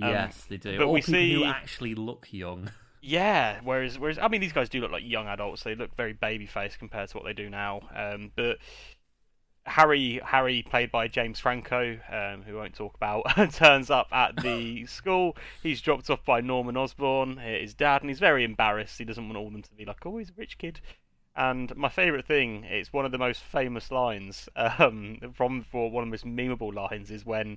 [0.00, 2.70] Um, yes they do But or we see who actually look young
[3.02, 5.62] yeah, whereas whereas I mean these guys do look like young adults.
[5.62, 7.80] They look very baby faced compared to what they do now.
[7.94, 8.58] Um, but
[9.70, 14.36] Harry, Harry, played by James Franco, um, who we won't talk about, turns up at
[14.42, 15.36] the school.
[15.62, 18.98] He's dropped off by Norman Osborn, his dad, and he's very embarrassed.
[18.98, 20.80] He doesn't want all them to be like, "Oh, he's a rich kid."
[21.36, 26.02] And my favourite thing, it's one of the most famous lines um, from for one
[26.02, 27.56] of the most memeable lines, is when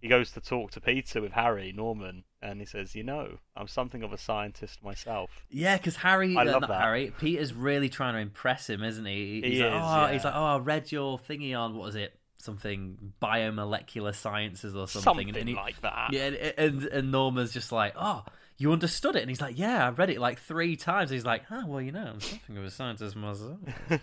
[0.00, 3.68] he goes to talk to Peter with Harry Norman, and he says, "You know, I'm
[3.68, 6.80] something of a scientist myself." Yeah, because Harry, I uh, love not that.
[6.80, 9.40] Harry, Peter's really trying to impress him, isn't he?
[9.42, 11.96] He's He like, is, oh, he's like, oh, I read your thingy on what was
[11.96, 12.18] it?
[12.38, 16.10] Something biomolecular sciences or something, Something and he, like that.
[16.12, 18.24] Yeah, and, and and Norma's just like, oh,
[18.58, 21.10] you understood it, and he's like, yeah, I read it like three times.
[21.10, 23.58] He's like, oh, well, you know, I'm something of a scientist myself.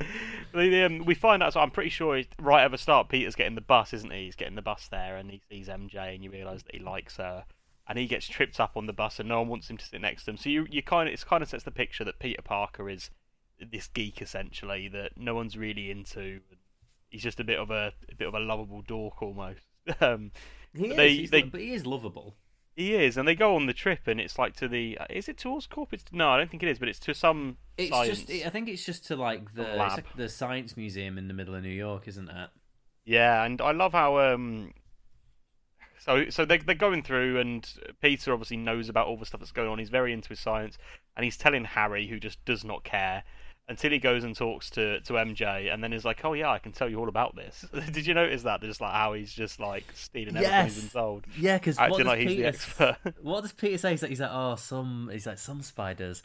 [0.54, 3.54] The, um, we find out, so I'm pretty sure right at the start, Peter's getting
[3.54, 4.24] the bus, isn't he?
[4.24, 7.18] He's getting the bus there, and he sees MJ, and you realise that he likes
[7.18, 7.44] her,
[7.86, 10.00] and he gets tripped up on the bus, and no one wants him to sit
[10.00, 10.36] next to him.
[10.38, 13.10] So you, you kind of, it kind of sets the picture that Peter Parker is
[13.60, 16.40] this geek essentially that no one's really into.
[17.10, 19.60] He's just a bit of a, a bit of a lovable dork almost.
[20.00, 20.32] um,
[20.74, 22.36] He is, they, they, lo- but he is lovable.
[22.78, 24.96] He is, and they go on the trip, and it's like to the.
[25.10, 25.88] Is it to Oscorp?
[25.92, 28.22] It's no, I don't think it is, but it's to some It's science.
[28.22, 31.56] just, I think it's just to like the like the science museum in the middle
[31.56, 32.50] of New York, isn't it?
[33.04, 34.72] Yeah, and I love how um
[35.98, 37.68] so so they they're going through and
[38.00, 39.80] Peter obviously knows about all the stuff that's going on.
[39.80, 40.78] He's very into his science
[41.16, 43.24] and he's telling Harry who just does not care
[43.68, 46.58] until he goes and talks to to MJ and then is like, "Oh yeah, I
[46.58, 48.60] can tell you all about this." Did you notice that?
[48.62, 51.24] Just like how he's just like stealing everything he's been told.
[51.38, 52.96] Yeah, because acting like he's the expert.
[53.22, 53.90] what does Peter say?
[53.92, 56.22] He's like, he's like, oh, some, he's like, some spiders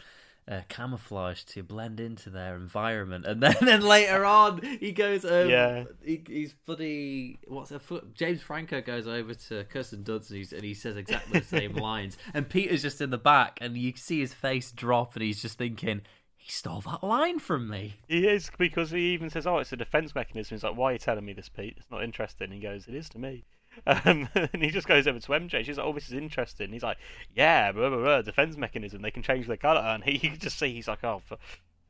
[0.47, 5.49] uh, camouflage to blend into their environment, and then, then later on, he goes, um,
[5.49, 5.85] Yeah.
[6.03, 8.13] he, he's bloody, what's a foot?
[8.13, 11.73] James Franco goes over to Kirsten Dunst, and, he's, and he says exactly the same
[11.73, 15.41] lines, and Peter's just in the back, and you see his face drop, and he's
[15.41, 16.01] just thinking,
[16.43, 17.93] he stole that line from me.
[18.05, 20.93] He is because he even says, "Oh, it's a defense mechanism." He's like, "Why are
[20.93, 21.75] you telling me this, Pete?
[21.77, 23.45] It's not interesting." He goes, "It is to me."
[23.87, 25.65] Um, and he just goes over to MJ.
[25.65, 26.97] She's like, "Oh, this is interesting." He's like,
[27.33, 29.01] "Yeah, blah, blah, blah, defense mechanism.
[29.01, 31.37] They can change their color." And he you can just see he's like, "Oh, for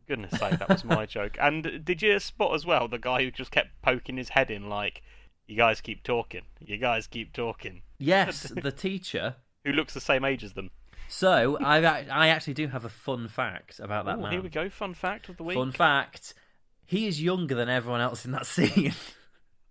[0.08, 3.32] goodness sake, that was my joke." And did you spot as well the guy who
[3.32, 5.02] just kept poking his head in, like,
[5.48, 6.44] "You guys keep talking.
[6.62, 9.36] You guys keep talking." Yes, the teacher.
[9.66, 10.70] Who looks the same age as them?
[11.14, 11.78] So I
[12.10, 14.32] I actually do have a fun fact about that Oh, man.
[14.32, 14.68] here we go.
[14.68, 15.56] Fun fact of the week.
[15.56, 16.34] Fun fact:
[16.86, 18.94] he is younger than everyone else in that scene.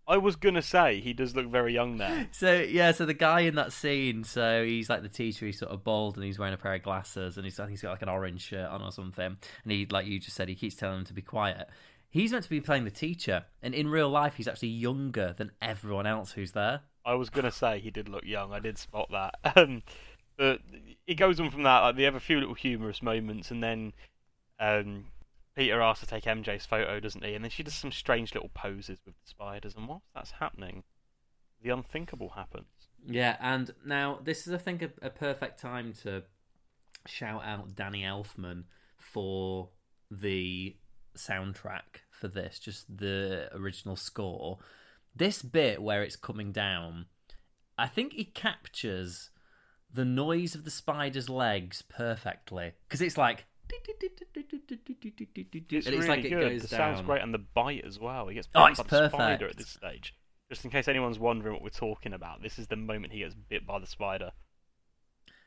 [0.06, 2.28] I was gonna say he does look very young there.
[2.32, 5.46] so yeah, so the guy in that scene, so he's like the teacher.
[5.46, 7.72] He's sort of bald and he's wearing a pair of glasses and he's I think
[7.72, 9.36] he's got like an orange shirt on or something.
[9.64, 11.68] And he, like you just said, he keeps telling him to be quiet.
[12.08, 15.50] He's meant to be playing the teacher, and in real life, he's actually younger than
[15.60, 16.82] everyone else who's there.
[17.04, 18.52] I was gonna say he did look young.
[18.52, 19.34] I did spot that.
[19.56, 19.82] Um,
[20.36, 20.60] but
[21.06, 21.80] it goes on from that.
[21.80, 23.92] Like they have a few little humorous moments, and then
[24.58, 25.06] um,
[25.56, 27.34] Peter asks to take MJ's photo, doesn't he?
[27.34, 30.82] And then she does some strange little poses with the spiders, and whilst that's happening,
[31.62, 32.66] the unthinkable happens.
[33.06, 36.22] Yeah, and now this is, I think, a, a perfect time to
[37.06, 38.64] shout out Danny Elfman
[38.96, 39.70] for
[40.10, 40.76] the
[41.16, 44.58] soundtrack for this, just the original score.
[45.14, 47.06] This bit where it's coming down,
[47.76, 49.30] I think he captures
[49.92, 53.46] the noise of the spider's legs perfectly because it's like.
[55.70, 56.58] It's and really like it good.
[56.60, 56.68] down.
[56.68, 58.28] sounds great, and the bite as well.
[58.28, 60.14] He gets Oh, bit it's by the spider at this stage.
[60.50, 63.34] Just in case anyone's wondering what we're talking about, this is the moment he gets
[63.34, 64.32] bit by the spider.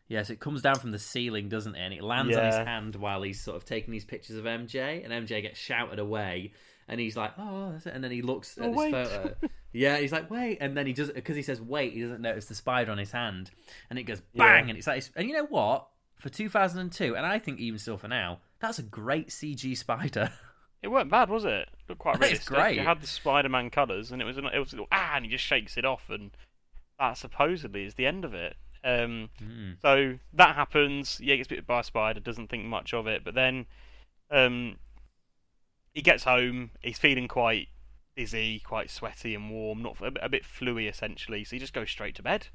[0.08, 1.80] Yes, it comes down from the ceiling, doesn't it?
[1.80, 5.04] And it lands on his hand while he's sort of taking these pictures of MJ,
[5.04, 6.54] and MJ gets shouted away,
[6.88, 8.92] and he's like, "Oh," and then he looks at Oh, this wait.
[8.92, 9.36] photo.
[9.76, 12.46] Yeah, he's like, "Wait," and then he does because he says, "Wait," he doesn't notice
[12.46, 13.52] the spider on his hand,
[13.90, 14.70] and it goes bang, Yeah.
[14.70, 15.88] and it's like, and you know what?
[16.16, 20.32] For 2002, and I think even still for now, that's a great CG spider.
[20.82, 21.68] It weren't bad, was it?
[21.90, 22.48] Looked quite It's realistic.
[22.48, 22.78] great.
[22.78, 25.44] It had the Spider-Man colours, and it was an, it was ah, and he just
[25.44, 26.30] shakes it off, and
[27.00, 28.56] that supposedly is the end of it.
[28.84, 29.72] Um, Hmm.
[29.82, 31.20] So that happens.
[31.20, 32.20] Yeah, gets bit by a spider.
[32.20, 33.66] Doesn't think much of it, but then
[34.30, 34.76] um,
[35.96, 36.70] he gets home.
[36.82, 37.70] He's feeling quite
[38.16, 41.44] dizzy, quite sweaty and warm, not a bit, a bit fluey essentially.
[41.44, 42.48] So he just goes straight to bed.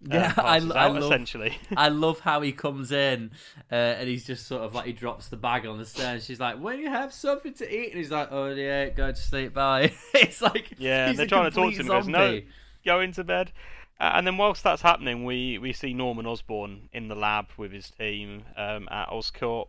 [0.00, 1.02] Yeah, I, passes I out, love.
[1.04, 1.58] essentially.
[1.76, 3.30] I love how he comes in
[3.70, 6.24] uh, and he's just sort of like he drops the bag on the stairs.
[6.24, 9.16] She's like, "When you have something to eat," and he's like, "Oh yeah, go to
[9.16, 11.86] sleep, bye." it's like Yeah, they're trying to talk to him.
[11.86, 12.40] Goes, no,
[12.84, 13.52] go into bed.
[14.00, 17.70] Uh, and then whilst that's happening, we, we see Norman Osborn in the lab with
[17.70, 19.68] his team um, at Oscorp.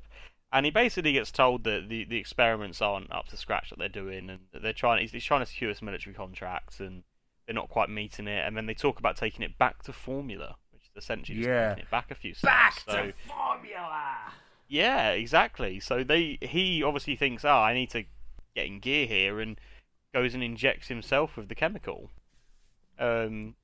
[0.54, 3.90] And he basically gets told that the, the experiments aren't up to scratch that they're
[3.90, 5.02] doing, and that they're trying.
[5.02, 7.04] He's, he's trying to secure some military contracts, and
[7.48, 8.46] they're not quite meeting it.
[8.48, 11.70] And then they talk about taking it back to formula, which is essentially just Yeah.
[11.70, 12.54] taking it back a few steps.
[12.54, 14.32] Back so, to formula.
[14.68, 15.80] yeah, exactly.
[15.80, 18.04] So they he obviously thinks, oh, I need to
[18.56, 19.60] get in gear here, and
[20.14, 22.12] goes and injects himself with the chemical.
[23.00, 23.56] Um,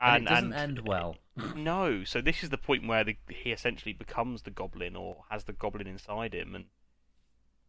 [0.00, 1.16] And, it doesn't end well.
[1.56, 5.44] no, so this is the point where the, he essentially becomes the goblin or has
[5.44, 6.66] the goblin inside him and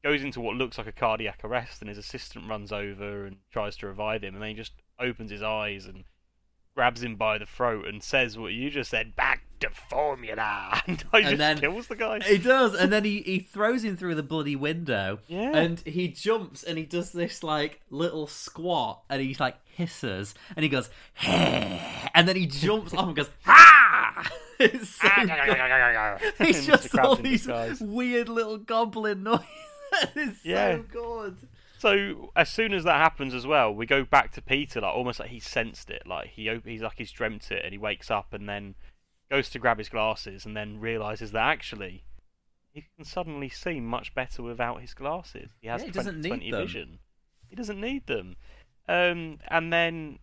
[0.03, 3.75] goes into what looks like a cardiac arrest and his assistant runs over and tries
[3.77, 6.05] to revive him and then he just opens his eyes and
[6.75, 11.03] grabs him by the throat and says what you just said, back to formula and
[11.13, 12.19] he just then- kills the guy.
[12.21, 15.19] He does, and then he, he throws him through the bloody window.
[15.27, 15.55] Yeah.
[15.55, 20.63] And he jumps and he does this like little squat and he like hisses and
[20.63, 24.29] he goes, "Hey," and then he jumps off and goes, ha!
[24.61, 26.33] It's so ah, good.
[26.49, 27.79] It's just all these disguise.
[27.79, 29.45] weird little goblin noises.
[30.15, 30.75] it's Yeah.
[30.77, 31.37] so good.
[31.77, 35.21] So as soon as that happens as well, we go back to Peter, like almost
[35.21, 38.33] like he sensed it, like he he's like he's dreamt it, and he wakes up
[38.33, 38.75] and then
[39.29, 42.03] goes to grab his glasses and then realizes that actually
[42.71, 45.51] he can suddenly see much better without his glasses.
[45.61, 46.61] He has Yeah, he doesn't 20/20 need them.
[46.61, 46.99] vision.
[47.47, 48.35] He doesn't need them.
[48.87, 50.19] Um, and then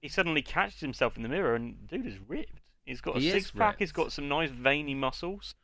[0.00, 2.60] he suddenly catches himself in the mirror, and dude is ripped.
[2.84, 3.78] He's got a He six pack.
[3.78, 5.54] He's got some nice veiny muscles.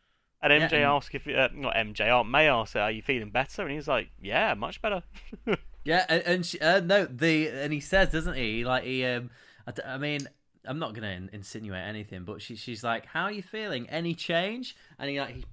[0.42, 3.30] And Yeah, MJ and- asks if uh, not MJ, Aunt May asks, "Are you feeling
[3.30, 5.02] better?" And he's like, "Yeah, much better."
[5.84, 8.64] Yeah, and, and she, uh, no, the and he says, doesn't he?
[8.64, 9.30] Like he, um,
[9.66, 10.28] I, I mean,
[10.64, 13.88] I'm not gonna in- insinuate anything, but she, she's like, "How are you feeling?
[13.90, 15.44] Any change?" And he like, he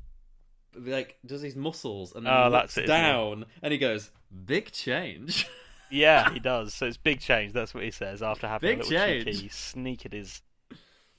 [0.92, 4.12] like does his muscles and then Oh, he that's looks it, down, and he goes,
[4.46, 5.48] "Big change."
[5.92, 6.76] Yeah, he does.
[6.76, 7.52] So it's big change.
[7.52, 9.26] That's what he says after having Big a little change.
[9.26, 10.44] cheeky sneak at his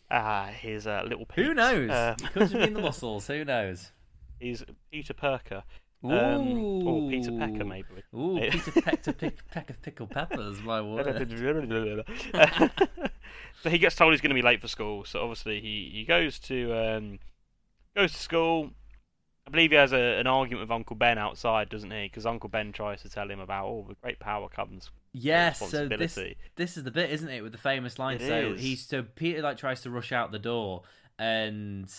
[0.08, 1.26] uh, his uh, little.
[1.34, 1.90] Who knows?
[1.90, 3.26] Uh, It could have been the muscles.
[3.26, 3.90] Who knows?
[4.38, 5.64] he's Peter Perker.
[6.02, 7.86] Um, or Peter Pecker, maybe.
[8.14, 8.38] Ooh.
[8.50, 10.60] Peter Peck to pick peck of pickled peppers.
[10.62, 11.06] My word.
[13.62, 15.04] so he gets told he's going to be late for school.
[15.04, 17.18] So obviously he, he goes to um,
[17.94, 18.70] goes to school.
[19.46, 22.04] I believe he has a, an argument with Uncle Ben outside, doesn't he?
[22.04, 25.88] Because Uncle Ben tries to tell him about oh, the great power comes Yes, so
[25.88, 26.18] this
[26.54, 28.16] this is the bit, isn't it, with the famous line?
[28.16, 28.60] It so is.
[28.60, 30.82] he's so Peter like tries to rush out the door,
[31.18, 31.92] and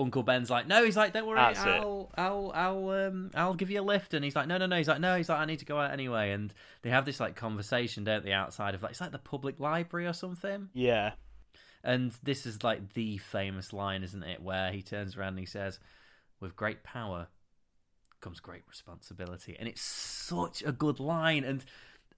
[0.00, 1.60] Uncle Ben's like, no, he's like, don't worry, That's.
[1.60, 4.76] I'll, I'll, I'll, um, I'll give you a lift, and he's like, no, no, no,
[4.76, 7.20] he's like, no, he's like, I need to go out anyway, and they have this
[7.20, 11.12] like conversation, don't they, outside of like, it's like the public library or something, Yeah.
[11.84, 15.46] and this is like the famous line, isn't it, where he turns around and he
[15.46, 15.78] says,
[16.40, 17.28] with great power
[18.20, 21.64] comes great responsibility, and it's such a good line, and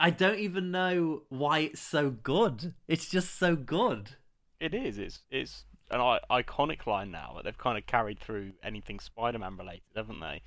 [0.00, 2.74] I don't even know why it's so good.
[2.88, 4.16] It's just so good.
[4.58, 4.98] It is.
[4.98, 9.56] It's it's an I- iconic line now that they've kind of carried through anything Spider-Man
[9.56, 10.42] related, haven't they?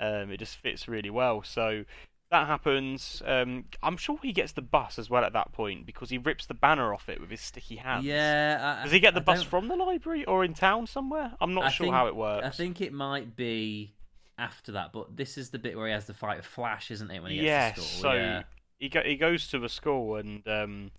[0.00, 1.42] Um, it just fits really well.
[1.42, 1.84] So
[2.30, 3.22] that happens.
[3.24, 6.46] Um, I'm sure he gets the bus as well at that point because he rips
[6.46, 8.04] the banner off it with his sticky hands.
[8.04, 8.76] Yeah.
[8.80, 11.32] I, Does he get the I bus don't- from the library or in town somewhere?
[11.40, 12.46] I'm not I sure think- how it works.
[12.46, 13.94] I think it might be
[14.36, 17.10] after that, but this is the bit where he has the fight with Flash, isn't
[17.10, 17.20] it?
[17.22, 17.74] When he gets yes.
[17.74, 18.00] to school.
[18.02, 18.42] So yeah.
[18.78, 20.90] he go- he goes to the school and um,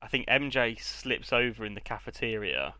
[0.00, 2.74] I think MJ slips over in the cafeteria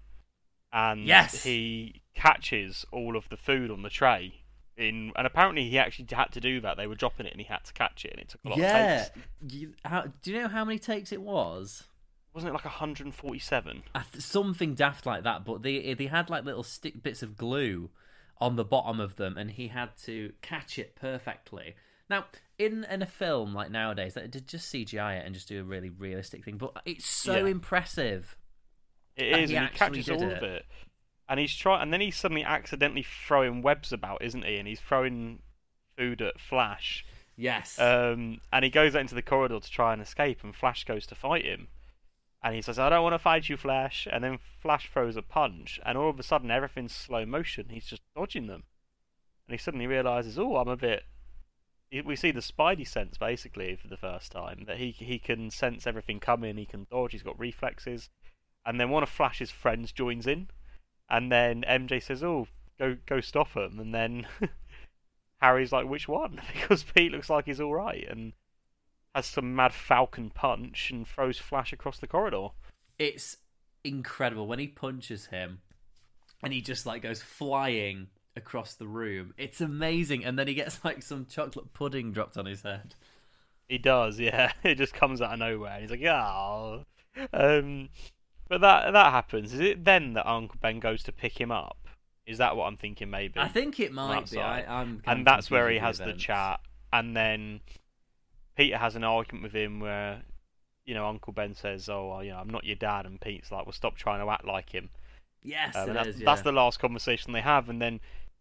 [0.73, 1.43] and Yes!
[1.45, 4.35] he catches all of the food on the tray.
[4.77, 6.77] In and apparently he actually had to do that.
[6.79, 8.59] They were dropping it and he had to catch it, and it took a lot
[8.59, 9.03] Yeah.
[9.03, 9.55] of takes.
[9.55, 11.85] You, how, do you know how many takes it was?
[12.33, 13.83] Wasn't it like 147?
[14.18, 17.91] Something daft like that, but they they had like little stick bits of glue
[18.41, 21.75] on the bottom of them, and he had to catch it perfectly.
[22.09, 22.25] Now,
[22.59, 25.64] in in a film like nowadays, that did just CGI it and just do a
[25.64, 27.51] really realistic thing, but it's so Yeah.
[27.51, 28.37] impressive.
[29.17, 30.37] It is, he and he catches all it.
[30.37, 30.67] of it.
[31.29, 34.57] And he's trying, and then he's suddenly accidentally throwing webs about, isn't he?
[34.57, 35.41] And he's throwing
[35.97, 37.05] food at Flash.
[37.37, 37.79] Yes.
[37.79, 41.07] Um, and he goes out into the corridor to try and escape, and Flash goes
[41.07, 41.69] to fight him.
[42.43, 44.09] And he says, I don't want to fight you, Flash.
[44.11, 47.67] And then Flash throws a punch, and all of a sudden, everything's slow motion.
[47.71, 48.65] He's just dodging them.
[49.47, 51.05] And he suddenly realizes, oh, I'm a bit.
[52.05, 54.65] We see the Spidey sense, basically, for the first time.
[54.67, 58.11] That he, he can sense everything coming, he can dodge, he's got reflexes.
[58.67, 60.49] And then one of Flash's friends joins in.
[61.09, 62.47] And then MJ says, oh,
[62.79, 63.79] go, go stop him.
[63.81, 64.27] And then
[65.41, 66.41] Harry's like, which one?
[66.53, 68.33] because Pete looks like he's all right and
[69.15, 72.49] has some mad Falcon punch and throws Flash across the corridor.
[72.99, 73.37] it's
[73.83, 75.59] incredible when he punches him
[76.43, 80.79] and he just like goes flying across the room it's amazing and then he gets
[80.85, 82.95] like some chocolate pudding dropped on his head
[83.69, 84.53] He does, yeah.
[84.63, 85.73] It just comes out of nowhere.
[85.73, 86.81] And he's like, yeah.
[87.33, 87.89] Um,
[88.51, 89.55] but that that happens.
[89.55, 91.78] Is it then that Uncle Ben goes to pick him up?
[92.26, 93.09] Is that what I'm thinking?
[93.09, 93.40] Maybe.
[93.40, 96.61] i think it might be I, i'm and that's where he has with the chat,
[96.92, 97.61] and then
[98.57, 100.22] Peter has an argument with him where,
[100.84, 103.53] you know, Uncle Ben says, "Oh, well, you know, I'm not your dad," and Pete's
[103.53, 104.90] like, "Well, stop trying to act like him."
[105.42, 108.01] yes Um, that's, is, that's the last conversation they have, and then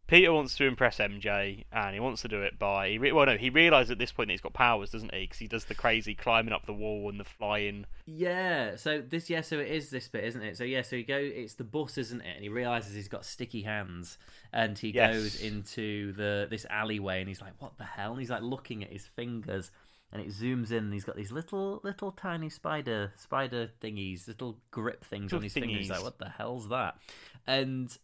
[0.09, 2.89] Peter wants to impress MJ, and he wants to do it by.
[2.89, 5.21] He re- well, no, he realizes at this point that he's got powers, doesn't he?
[5.21, 7.85] Because he does the crazy climbing up the wall and the flying.
[8.07, 10.57] Yeah, so this yeah, so it is this bit, isn't it?
[10.57, 12.33] So yeah, so he go it's the bus, isn't it?
[12.33, 14.17] And he realizes he's got sticky hands,
[14.51, 15.13] and he Yes.
[15.13, 18.83] goes into the this alleyway, and he's like, "What the hell?" And he's like looking
[18.83, 19.69] at his fingers,
[20.11, 24.57] and it zooms in, and he's got these little little tiny spider spider thingies, little
[24.71, 25.77] grip things on Little his fingers.
[25.81, 26.97] He's like, "What the hell's that?"
[27.45, 27.95] And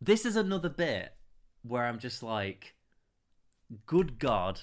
[0.00, 1.14] this is another bit
[1.62, 2.74] where I'm just like,
[3.86, 4.60] "Good God,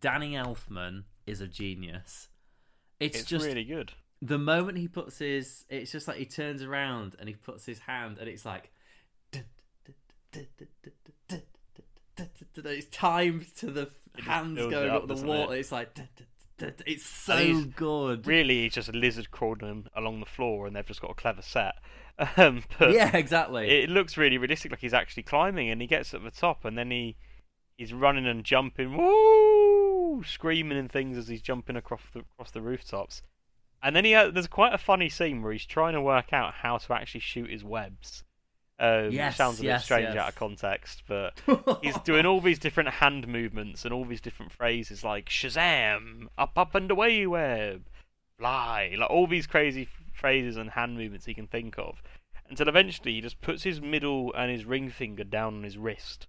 [0.00, 2.28] Danny Elfman is a genius."
[2.98, 3.92] It's, It's, just really good.
[4.20, 7.78] the moment he puts his it's just like he turns around and he puts his
[7.80, 8.70] hand and it's like
[12.64, 15.98] it's timed to the hands going up, the wall it's like
[16.86, 20.86] it's so he's- good Really, he's just a lizard crawling along the floor, and they've
[20.86, 21.74] just got a clever set.
[22.36, 26.12] Um, but yeah exactly it looks really realistic, like he's actually climbing, and he gets
[26.12, 27.16] at the top, and then he
[27.78, 32.60] he's running and jumping, woo, screaming and things as he's jumping across the across the
[32.60, 33.22] rooftops.
[33.82, 36.52] And then he ha there's quite a funny scene where he's trying to work out
[36.60, 38.22] how to actually shoot his webs.
[38.80, 40.16] Um, Yes, sounds a bit strange yes.
[40.16, 41.38] out of context, but
[41.82, 46.56] he's doing all these different hand movements and all these different phrases like Shazam, up,
[46.56, 47.84] up and away, web,
[48.38, 52.02] fly, like all these crazy phrases and hand movements he can think of,
[52.48, 56.26] until eventually he just puts his middle and his ring finger down on his wrist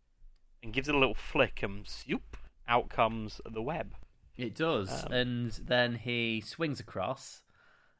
[0.62, 2.36] and gives it a little flick, and zoop,
[2.68, 3.96] out comes the web.
[4.38, 7.42] it does Um, and then he swings across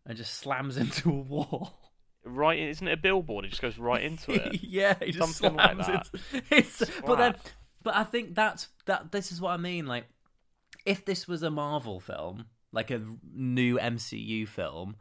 [0.06, 1.78] and just slams into a wall
[2.24, 3.46] Right, isn't it a billboard?
[3.46, 4.64] It just goes right into it.
[4.64, 6.22] yeah, he just Something like slams that.
[6.34, 6.44] it.
[6.52, 7.36] It's, but then,
[7.84, 9.12] but I think that's that.
[9.12, 9.88] This is what I mean.
[9.88, 10.06] Like,
[10.86, 13.02] if this was a Marvel film, like a
[13.34, 14.98] new MCU film,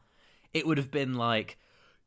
[0.54, 1.58] it would have been like,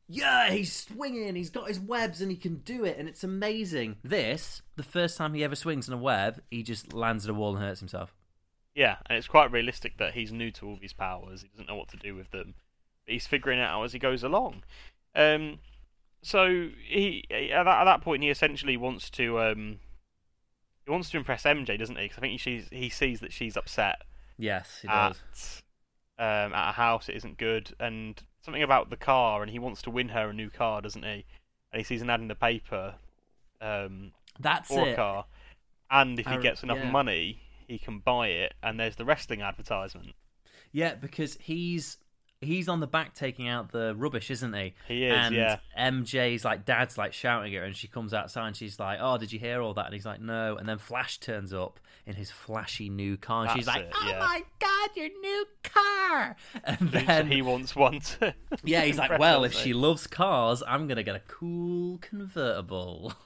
[0.08, 3.98] yeah, he's swinging, he's got his webs, and he can do it, and it's amazing.
[4.04, 7.34] This, the first time he ever swings in a web, he just lands at a
[7.34, 8.14] wall and hurts himself.
[8.76, 11.44] Yeah, and it's quite realistic that he's new to all these powers.
[11.44, 12.56] He doesn't know what to do with them,
[13.06, 14.64] but he's figuring it out as he goes along.
[15.16, 15.60] Um,
[16.22, 19.80] so he at that, at that point he essentially wants to um,
[20.86, 22.04] he wants to impress MJ, doesn't he?
[22.04, 23.98] Because I think she's he sees that she's upset
[24.38, 25.64] Yes, he at does.
[26.18, 27.10] um, at a house.
[27.10, 30.34] It isn't good, and something about the car, and he wants to win her a
[30.34, 31.26] new car, doesn't he?
[31.72, 32.96] And he sees an ad in the paper
[33.62, 35.26] um, That's for a car,
[35.90, 36.92] and if he gets enough yeah.
[36.92, 38.54] money, he can buy it.
[38.62, 40.14] And there's the wrestling advertisement.
[40.72, 41.98] Yeah, because he's
[42.44, 44.74] he's on the back taking out the rubbish, isn't he?
[44.88, 45.58] He is, and yeah.
[45.78, 49.18] MJ's like dad's like shouting at her, and she comes outside and she's like, "Oh,
[49.18, 52.16] did you hear all that?" And he's like, "No." And then Flash turns up in
[52.16, 54.20] his flashy new car, and she's like, it, "Oh yeah.
[54.20, 58.34] my god, your new car!" And then he wants one to.
[58.64, 63.14] yeah, he's like, "Well, if she loves cars, I'm gonna get a cool convertible."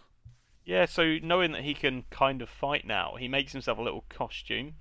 [0.67, 4.03] Yeah, so knowing that he can kind of fight now, he makes himself a little
[4.09, 4.73] costume,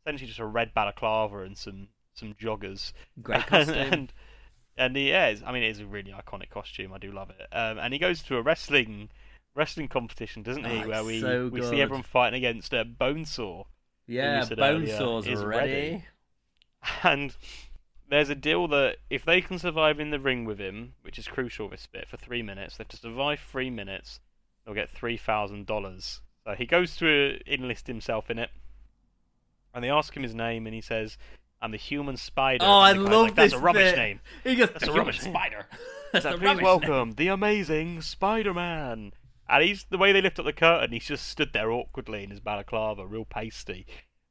[0.00, 2.92] essentially just a red balaclava and some some joggers.
[3.20, 3.74] Great costume.
[3.74, 4.12] and
[4.76, 5.42] and he is.
[5.44, 6.92] I mean, it is a really iconic costume.
[6.92, 7.46] I do love it.
[7.54, 9.10] Um, and he goes to a wrestling
[9.54, 10.82] wrestling competition, doesn't he?
[10.84, 13.64] Oh, where we so we see everyone fighting against uh, Bonesaw.
[14.06, 15.72] yeah, Bonesaw's is ready.
[15.72, 16.04] ready.
[17.04, 17.36] And
[18.08, 21.28] there's a deal that if they can survive in the ring with him, which is
[21.28, 24.18] crucial this bit, for three minutes, they have to survive three minutes,
[24.64, 26.20] they'll get three thousand dollars.
[26.44, 28.50] So he goes to enlist himself in it,
[29.72, 31.16] and they ask him his name, and he says,
[31.62, 33.90] "I'm the Human Spider." Oh, I And the guy's love like, That's this a rubbish
[33.92, 33.96] bit.
[33.96, 34.20] name.
[34.44, 35.66] He goes, That's a rubbish spider."
[36.12, 39.12] That's a Please welcome name." the amazing Spider-Man.
[39.48, 40.92] And he's the way they lift up the curtain.
[40.92, 43.86] He's just stood there awkwardly in his balaclava, real pasty.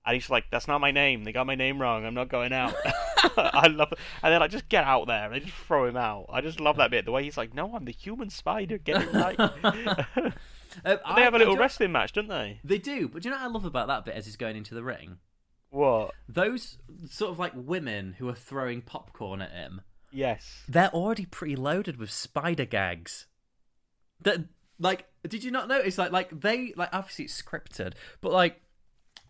[0.06, 1.24] And he's like, "That's not my name.
[1.26, 2.06] They got my name wrong.
[2.06, 2.74] I'm not going out."
[3.38, 4.00] I love it.
[4.24, 6.26] And they're like, "Just get out there." And they just throw him out.
[6.30, 7.06] I just love that bit.
[7.06, 8.78] The way he's like, "No, I'm the human spider.
[8.80, 10.34] Get it right."
[10.86, 12.62] Um, they I- have a I little wrestling match, don't they?
[12.64, 14.56] They do, but do you know what I love about that bit as he's going
[14.56, 15.18] into the ring?
[15.72, 16.12] What?
[16.30, 16.78] Those
[17.10, 20.64] sort of like women who are throwing popcorn at him, Yes.
[20.68, 23.26] they're already pretty loaded with spider gags.
[24.22, 24.42] That
[24.80, 25.98] like, did you not notice?
[25.98, 28.62] Like, like they like obviously it's scripted, but like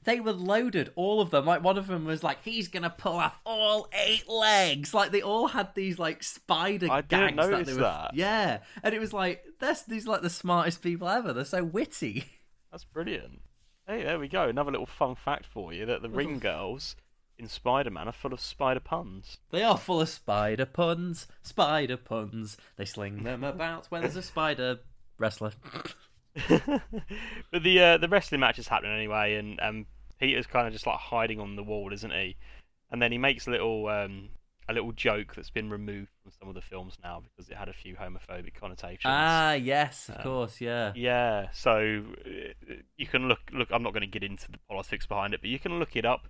[0.03, 1.45] they were loaded, all of them.
[1.45, 4.93] Like one of them was like, he's gonna pull off all eight legs.
[4.95, 7.79] Like they all had these like spider I gags didn't that they were.
[7.81, 8.15] that.
[8.15, 11.33] Yeah, and it was like that's these like the smartest people ever.
[11.33, 12.25] They're so witty.
[12.71, 13.41] That's brilliant.
[13.91, 14.47] Hey, there we go.
[14.47, 16.95] Another little fun fact for you that the ring girls
[17.37, 19.39] in Spider-Man are full of spider puns.
[19.49, 22.55] They are full of spider puns, spider puns.
[22.77, 24.79] They sling them about when there's a spider
[25.17, 25.51] wrestler.
[26.47, 29.85] but the uh, the wrestling match is happening anyway, and um,
[30.21, 32.37] Peter's kind of just like hiding on the wall, isn't he?
[32.91, 34.29] And then he makes a little um,
[34.69, 37.67] a little joke that's been removed from some of the films now because it had
[37.67, 39.01] a few homophobic connotations.
[39.05, 40.93] Ah, yes, of Um, course, yeah.
[40.95, 42.03] Yeah, so
[42.97, 43.69] you can look look.
[43.71, 46.05] I'm not going to get into the politics behind it, but you can look it
[46.05, 46.27] up.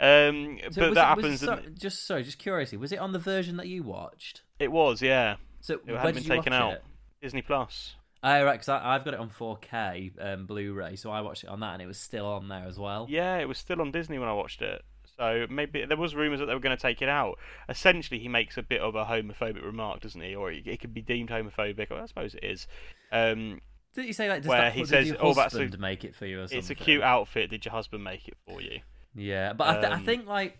[0.00, 1.40] Um, So but was that happens.
[1.40, 4.42] so- just sorry, just curiosity, was it on the version that you watched?
[4.58, 5.36] it was, yeah.
[5.60, 6.72] So It hadn't been you taken out.
[6.74, 6.84] it?
[7.22, 7.94] Disney Plus.
[8.22, 11.60] Oh, right, because I've got it on 4K um, Blu-ray, so I watched it on
[11.60, 13.06] that, and it was still on there as well.
[13.08, 14.82] Yeah, it was still on Disney when I watched it.
[15.16, 17.38] So maybe there was rumours that they were going to take it out.
[17.68, 20.34] Essentially, he makes a bit of a homophobic remark, doesn't he?
[20.34, 21.92] Or it, it could be deemed homophobic.
[21.92, 22.66] I suppose it is.
[23.12, 23.60] Um,
[23.94, 26.16] Did you say like does where that, he says, your "Oh, that's a, make it
[26.16, 27.50] for you or something?" it's a cute outfit.
[27.50, 28.80] Did your husband make it for you?"
[29.14, 30.58] Yeah, but I, th- I Um, think like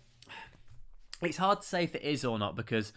[1.21, 2.93] it's hard to say if it is or not because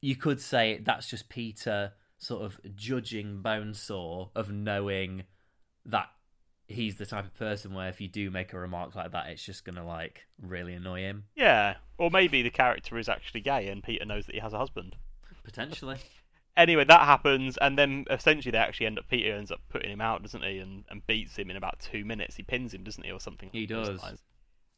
[0.00, 5.24] you could say that's just Peter sort of judging Bonesaw of knowing
[5.84, 6.08] that
[6.68, 9.44] he's the type of person where if you do make a remark like that, it's
[9.44, 13.82] just gonna like really annoy him Yeah, or maybe the character is actually gay and
[13.82, 14.96] Peter knows that he has a husband.
[15.44, 15.98] potentially.
[16.58, 19.06] Anyway, that happens, and then essentially they actually end up.
[19.10, 20.56] Peter ends up putting him out, doesn't he?
[20.58, 22.36] And, and beats him in about two minutes.
[22.36, 23.50] He pins him, doesn't he, or something?
[23.52, 24.00] He does.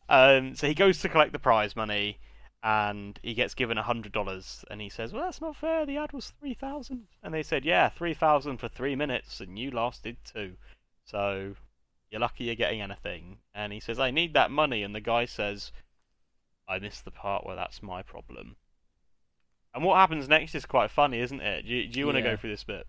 [0.09, 2.19] Um, so he goes to collect the prize money,
[2.65, 5.87] and he gets given a hundred dollars, and he says, "Well, that's not fair.
[5.87, 7.05] The ad was three thousand.
[7.23, 10.55] And they said, "Yeah, three thousand for three minutes, and you lasted two.
[11.05, 11.55] So
[12.11, 15.25] you're lucky you're getting anything." And he says, "I need that money," and the guy
[15.25, 15.73] says,
[16.67, 18.57] "I missed the part where that's my problem."
[19.75, 21.63] And what happens next is quite funny, isn't it?
[21.67, 22.33] Do you, do you want to Yeah.
[22.33, 22.87] go through this bit?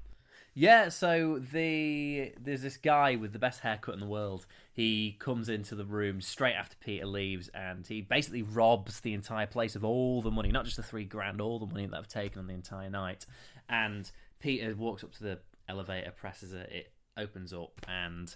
[0.55, 4.45] Yeah, so the there's this guy with the best haircut in the world.
[4.73, 9.45] He comes into the room straight after Peter leaves, and he basically robs the entire
[9.45, 12.07] place of all the money, not just the three grand, all the money that I've
[12.07, 13.25] taken on the entire night.
[13.69, 18.35] And Peter walks up to the elevator, presses it, it opens up, and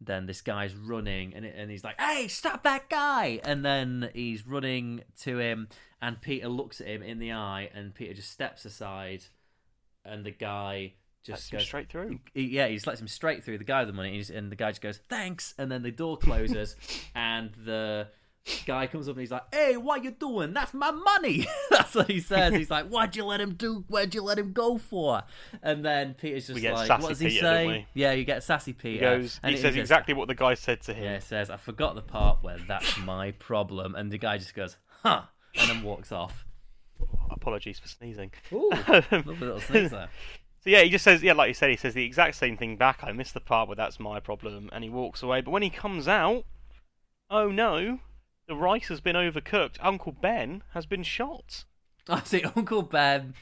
[0.00, 4.10] then this guy's running, and it, and he's like, "Hey, stop that guy!" And then
[4.14, 5.68] he's running to him,
[6.00, 9.24] and Peter looks at him in the eye, and Peter just steps aside,
[10.04, 10.94] and the guy
[11.24, 12.20] just goes straight through.
[12.32, 13.58] he- yeah, he just lets him straight through.
[13.58, 15.82] The guy with the money, and, he's, and the guy just goes, "Thanks," and then
[15.82, 16.76] the door closes,
[17.14, 18.08] and the
[18.66, 20.52] guy comes up and he's like, "Hey, what you doing?
[20.52, 22.54] That's my money." That's what he says.
[22.54, 23.84] He's like, "Why'd you let him do?
[23.88, 25.22] Where'd you let him go for?"
[25.62, 29.16] And then Peter's just like, "What does he Peter, say?" Yeah, you get sassy Peter.
[29.16, 29.40] He goes.
[29.42, 31.04] and He says exactly what the guy said to him.
[31.04, 34.54] Yeah, it says, "I forgot the part where that's my problem," and the guy just
[34.54, 35.22] goes, "Huh,"
[35.58, 36.44] and then walks off.
[37.30, 38.32] Apologies for sneezing.
[38.52, 40.08] Ooh, lovely little sneeze there.
[40.60, 42.76] So yeah, he just says, yeah, like you said, he says the exact same thing
[42.76, 42.98] back.
[43.02, 45.40] I missed the part where that's my problem, and he walks away.
[45.40, 46.44] But when he comes out,
[47.30, 48.00] oh no,
[48.48, 49.76] the rice has been overcooked.
[49.80, 51.64] Uncle Ben has been shot.
[52.08, 52.42] I see.
[52.56, 53.34] Uncle Ben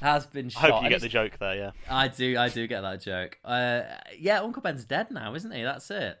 [0.00, 0.64] has been shot.
[0.64, 1.56] I hope you get the joke there.
[1.56, 1.70] Yeah.
[1.90, 3.38] I do, I do get that joke.
[3.44, 3.82] Uh,
[4.18, 5.62] yeah, Uncle Ben's dead now, isn't he?
[5.62, 6.18] That's it.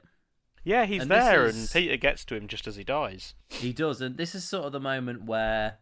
[0.64, 3.34] Yeah, he's And there, is- and Peter gets to him just as he dies.
[3.50, 5.78] He does, and this is sort of the moment where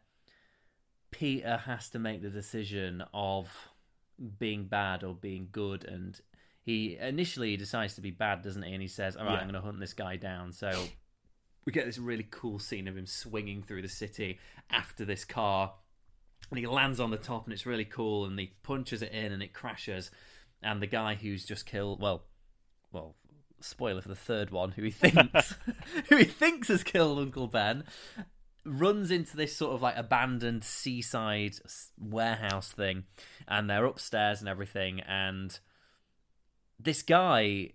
[1.10, 3.68] Peter has to make the decision of
[4.38, 6.20] being bad or being good, and
[6.62, 8.72] he initially decides to be bad, doesn't he?
[8.72, 9.38] And he says, "All right, Yeah.
[9.40, 10.70] I'm going to hunt this guy down." So
[11.64, 14.38] we get this really cool scene of him swinging through the city
[14.70, 15.74] after this car,
[16.50, 18.24] and he lands on the top, and it's really cool.
[18.24, 20.10] And he punches it in, and it crashes.
[20.62, 22.24] And the guy who's just killed, well,
[22.92, 23.14] well,
[23.60, 25.54] spoiler for the third one, who he thinks,
[26.08, 27.84] who he thinks has killed Uncle Ben,
[28.64, 31.54] runs into this sort of like abandoned seaside
[31.98, 33.04] warehouse thing,
[33.46, 35.58] and they're upstairs and everything, and
[36.78, 37.72] this guy.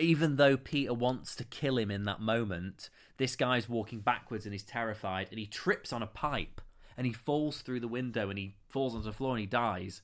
[0.00, 4.52] Even though Peter wants to kill him in that moment, this guy's walking backwards and
[4.52, 6.60] he's terrified, and he trips on a pipe
[6.96, 10.02] and he falls through the window and he falls onto the floor and he dies.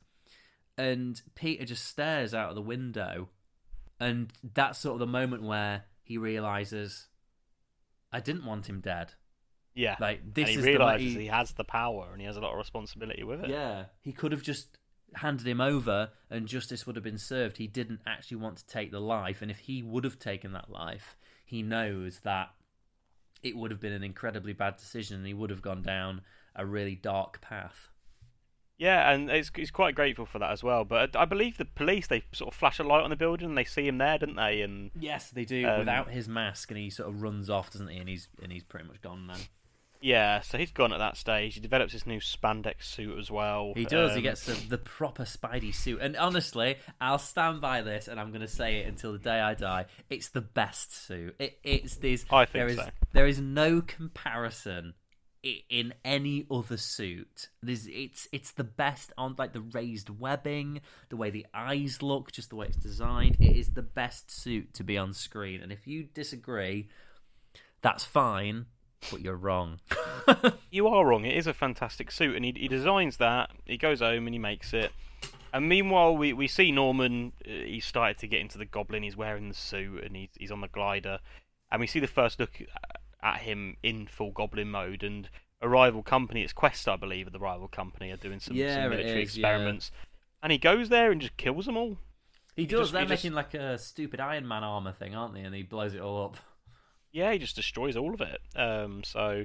[0.78, 3.28] And Peter just stares out of the window
[4.00, 7.08] and that's sort of the moment where he realizes
[8.12, 9.12] I didn't want him dead.
[9.74, 9.96] Yeah.
[10.00, 12.36] Like this and he is the realizes he- he has the power, and he has
[12.36, 13.50] a lot of responsibility with it.
[13.50, 14.78] Yeah, he could have just
[15.16, 17.58] handed him over and justice would have been served.
[17.58, 20.70] He didn't actually want to take the life, and if he would have taken that
[20.70, 22.50] life, he knows that
[23.42, 26.22] it would have been an incredibly bad decision and he would have gone down
[26.56, 27.90] a really dark path.
[28.76, 30.84] Yeah, and it's, he's quite grateful for that as well.
[30.84, 33.58] But I believe the police they sort of flash a light on the building and
[33.58, 34.62] they see him there, don't they?
[34.62, 37.88] And Yes, they do Um, without his mask, and he sort of runs off, doesn't
[37.88, 37.98] he?
[37.98, 39.38] And he's and he's pretty much gone then.
[40.04, 41.54] Yeah, so he's gone at that stage.
[41.54, 43.72] He develops his new spandex suit as well.
[43.74, 44.10] He does.
[44.12, 48.20] he Um, gets the, the proper Spidey suit, and honestly, I'll stand by this, and
[48.20, 49.86] I'm going to say it until the day I die.
[50.10, 51.34] It's the best suit.
[51.38, 52.26] It, it's this.
[52.30, 52.88] I think there is so.
[53.14, 54.92] there is no comparison
[55.70, 57.48] in any other suit.
[57.62, 62.30] There's it's it's the best on like the raised webbing, the way the eyes look,
[62.30, 63.36] just the way it's designed.
[63.40, 66.88] It is the best suit to be on screen, and if you disagree,
[67.80, 68.66] that's fine,
[69.10, 69.80] but you're wrong.
[70.70, 71.24] you are wrong.
[71.24, 73.50] It is a fantastic suit, and he, he designs that.
[73.64, 74.92] He goes home and he makes it.
[75.52, 77.32] And meanwhile, we, we see Norman.
[77.46, 79.02] Uh, he's started to get into the Goblin.
[79.02, 81.20] He's wearing the suit and he's he's on the glider,
[81.70, 82.60] and we see the first look
[83.22, 85.02] at him in full Goblin mode.
[85.02, 85.28] And
[85.60, 88.90] a rival company, it's Quest, I believe, the rival company, are doing some, Yeah, some
[88.90, 89.46] military is, yeah.
[89.46, 89.90] experiments.
[90.42, 91.96] And he goes there and just kills them all.
[92.56, 92.80] He does.
[92.80, 95.40] just- They're he just- making like a stupid Iron Man armor thing, aren't they?
[95.40, 96.36] And he blows it all up.
[97.14, 98.40] Yeah, he just destroys all of it.
[98.56, 99.44] Um, so,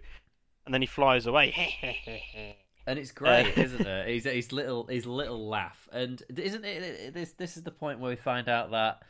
[0.65, 2.55] and then he flies away.
[2.87, 4.07] And it's great, Uh, isn't it?
[4.07, 7.13] His, his little his little laugh, and isn't it, it?
[7.13, 9.03] This this is the point where we find out that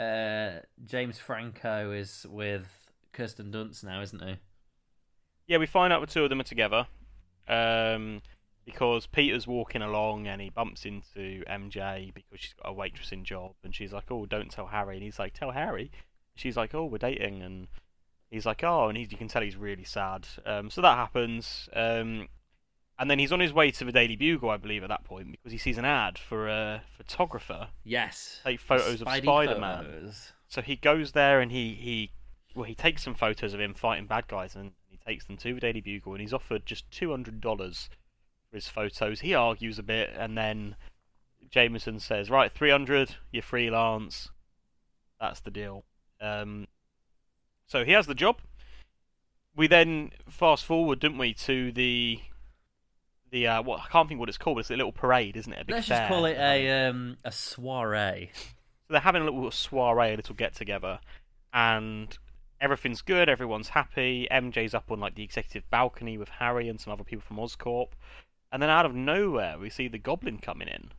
[0.00, 4.36] uh, James Franco is with Kirsten Dunst now, isn't he?
[5.46, 6.86] Yeah, we find out the two of them are together.
[7.48, 8.22] Um,
[8.64, 13.56] because Peter's walking along and he bumps into MJ because she's got a waitressing job
[13.62, 15.90] and she's like, "Oh, don't tell Harry." And he's like, "Tell Harry."
[16.34, 17.68] She's like, "Oh, we're dating." And
[18.30, 20.26] he's like, "Oh," and he, you can tell he's really sad.
[20.44, 21.68] Um, so that happens.
[21.72, 22.28] Um,
[22.98, 25.30] and then he's on his way to the Daily Bugle, I believe, at that point
[25.30, 28.40] because he sees an ad for a photographer Yes.
[28.42, 30.12] take photos of Spider-Man.
[30.48, 32.10] So he goes there and he, he
[32.56, 35.54] well he takes some photos of him fighting bad guys and he takes them to
[35.54, 37.88] the Daily Bugle and he's offered just two hundred dollars
[38.50, 39.20] for his photos.
[39.20, 40.74] He argues a bit and then
[41.50, 43.14] Jameson says, "Right, three hundred.
[43.30, 44.30] You're freelance.
[45.20, 45.84] That's the deal."
[46.20, 46.66] Um,
[47.68, 48.38] so he has the job.
[49.54, 52.20] We then fast forward, didn't we, to the
[53.30, 54.58] the uh, what I can't think what it's called.
[54.58, 55.62] It's a little parade, isn't it?
[55.62, 58.30] A big Let's just call it a um, a soiree.
[58.86, 60.98] So they're having a little soiree, a little get together,
[61.52, 62.16] and
[62.58, 63.28] everything's good.
[63.28, 64.26] Everyone's happy.
[64.30, 67.88] MJ's up on like the executive balcony with Harry and some other people from Oscorp,
[68.50, 70.92] and then out of nowhere we see the Goblin coming in,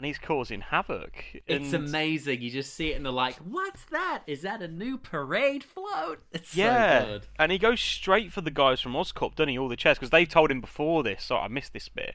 [0.00, 1.22] and he's causing havoc.
[1.46, 2.40] It's amazing.
[2.40, 4.22] You just see it and they're like, "What's that?
[4.26, 7.26] Is that a new parade float?" It's Yeah, so good.
[7.38, 9.58] and he goes straight for the guys from Oscorp, doesn't he?
[9.58, 11.22] All the chairs because they told him before this.
[11.24, 12.14] So I missed this bit.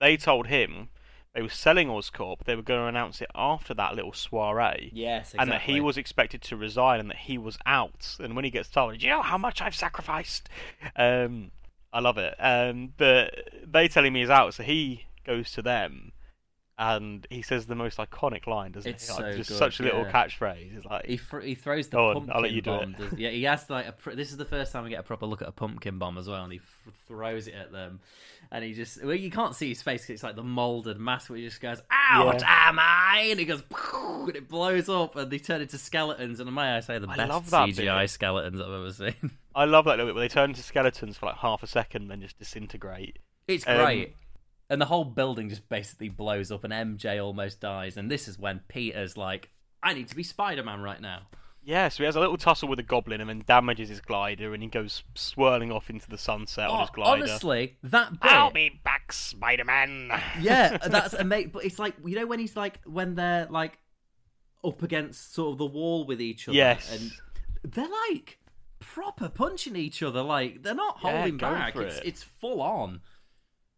[0.00, 0.88] They told him
[1.34, 2.44] they were selling Oscorp.
[2.46, 4.90] They were going to announce it after that little soiree.
[4.94, 5.38] Yes, exactly.
[5.42, 8.16] and that he was expected to resign and that he was out.
[8.18, 10.48] And when he gets told, "Do you know how much I've sacrificed?"
[10.96, 11.50] Um,
[11.92, 12.34] I love it.
[12.38, 16.12] Um, but they tell him he's out, so he goes to them.
[16.78, 19.14] And he says the most iconic line, doesn't It's he?
[19.22, 20.12] Like, so just good, such a little yeah.
[20.12, 20.76] catchphrase.
[20.76, 22.96] It's like He th- he throws the on, pumpkin I'll let you do bomb.
[22.98, 23.18] it.
[23.18, 23.92] Yeah, he has like a.
[23.92, 26.18] Pr- this is the first time we get a proper look at a pumpkin bomb
[26.18, 28.00] as well, and he f- throws it at them,
[28.52, 31.30] and he just well, you can't see his face 'cause it's like the molded mask
[31.30, 32.68] where he just goes, "Out Yeah.
[32.68, 33.62] am I?" and he goes,
[34.02, 37.16] and it blows up, and they turn into skeletons, and may I say the I
[37.16, 38.10] best CGI bit.
[38.10, 39.30] skeletons I've ever seen.
[39.54, 42.02] I love that little bit where they turn into skeletons for like half a second
[42.02, 43.18] and then just disintegrate.
[43.48, 44.14] It's Um, great.
[44.68, 47.96] And the whole building just basically blows up, and MJ almost dies.
[47.96, 49.50] And this is when Peter's like,
[49.82, 51.22] I need to be Spider Man right now.
[51.62, 54.54] Yeah, so he has a little tussle with a goblin and then damages his glider
[54.54, 57.24] and he goes swirling off into the sunset on his Oh, glider.
[57.24, 58.30] honestly, that bit.
[58.30, 60.12] I'll be back, Spider Man.
[60.40, 61.50] yeah, that's amazing.
[61.50, 63.80] But it's like, you know, when he's like, when they're like
[64.64, 66.56] up against sort of the wall with each other.
[66.56, 66.88] Yes.
[66.92, 68.38] And they're like
[68.78, 70.22] proper punching each other.
[70.22, 71.74] Like, they're not holding go back.
[71.74, 72.04] It's, it.
[72.04, 73.00] it's full on.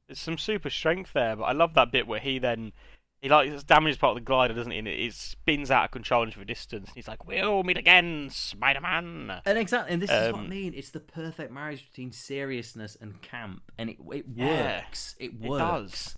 [0.09, 2.73] There's some super strength there, but I love that bit where he then
[3.21, 4.79] he like damages part of the glider, doesn't he?
[4.79, 6.89] And it, it spins out of control into the distance.
[6.89, 10.45] And he's like, "We'll meet again, Spider Man." And exactly, and this is what I
[10.45, 10.73] Um, mean.
[10.75, 15.15] It's the perfect marriage between seriousness and camp, and it it works.
[15.19, 15.59] It it works.
[15.61, 16.17] does.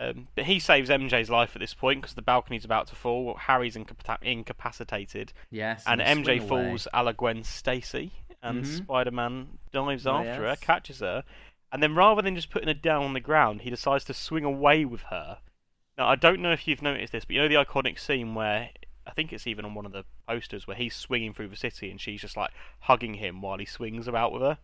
[0.00, 3.34] Um, but he saves MJ's life at this point because the balcony's about to fall.
[3.34, 5.32] Harry's incapa- incapacitated.
[5.50, 8.12] Yes, and and MJ falls a la Gwen Stacy,
[8.42, 8.76] and Mhm.
[8.76, 11.24] Spider Man dives Oh, after her, catches her,
[11.72, 14.44] and then rather than just putting her down on the ground, he decides to swing
[14.44, 15.38] away with her.
[15.96, 18.70] Now, I don't know if you've noticed this, but you know the iconic scene where
[19.06, 21.90] I think it's even on one of the posters where he's swinging through the city
[21.90, 22.50] and she's just like
[22.80, 24.58] hugging him while he swings about with her.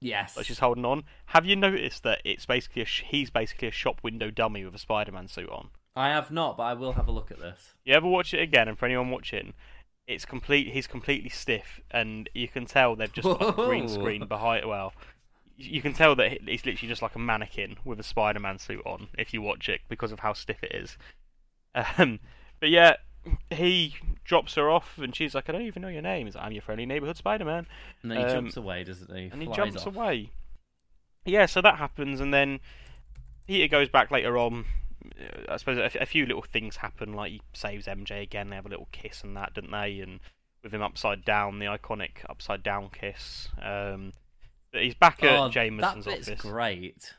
[0.00, 0.36] Yes.
[0.36, 1.04] Like she's holding on.
[1.26, 4.74] Have you noticed that it's basically a sh- he's basically a shop window dummy with
[4.74, 5.68] a Spider-Man suit on?
[5.96, 7.74] I have not, but I will have a look at this.
[7.84, 8.66] You ever watch it again?
[8.66, 9.54] And for anyone watching,
[10.06, 10.72] it's complete.
[10.72, 14.64] He's completely stiff, and you can tell they've just got a green screen behind.
[14.64, 14.68] It.
[14.68, 14.92] Well,
[15.56, 19.08] you can tell that he's literally just like a mannequin with a Spider-Man suit on.
[19.18, 20.96] If you watch it, because of how stiff it is.
[21.98, 22.20] Um,
[22.60, 22.94] but yeah,
[23.50, 26.44] he drops her off, and she's like, "I don't even know your name." He's like,
[26.44, 27.66] "I'm your friendly neighborhood Spider-Man."
[28.02, 29.28] And then he Um, jumps away, doesn't he?
[29.32, 29.96] and he jumps off.
[29.96, 30.30] away.
[31.24, 32.60] Yeah, so that happens, and then
[33.48, 34.66] Peter goes back later on.
[35.20, 38.50] Uh, I suppose a, f- a few little things happen, like he saves MJ again.
[38.50, 39.98] They have a little kiss and that, don't they?
[40.00, 40.20] And
[40.62, 43.48] with him upside down, the iconic upside down kiss.
[43.60, 44.12] Um,
[44.74, 46.40] he's back at Oh, Jameson's that bit's office.
[46.42, 47.14] great.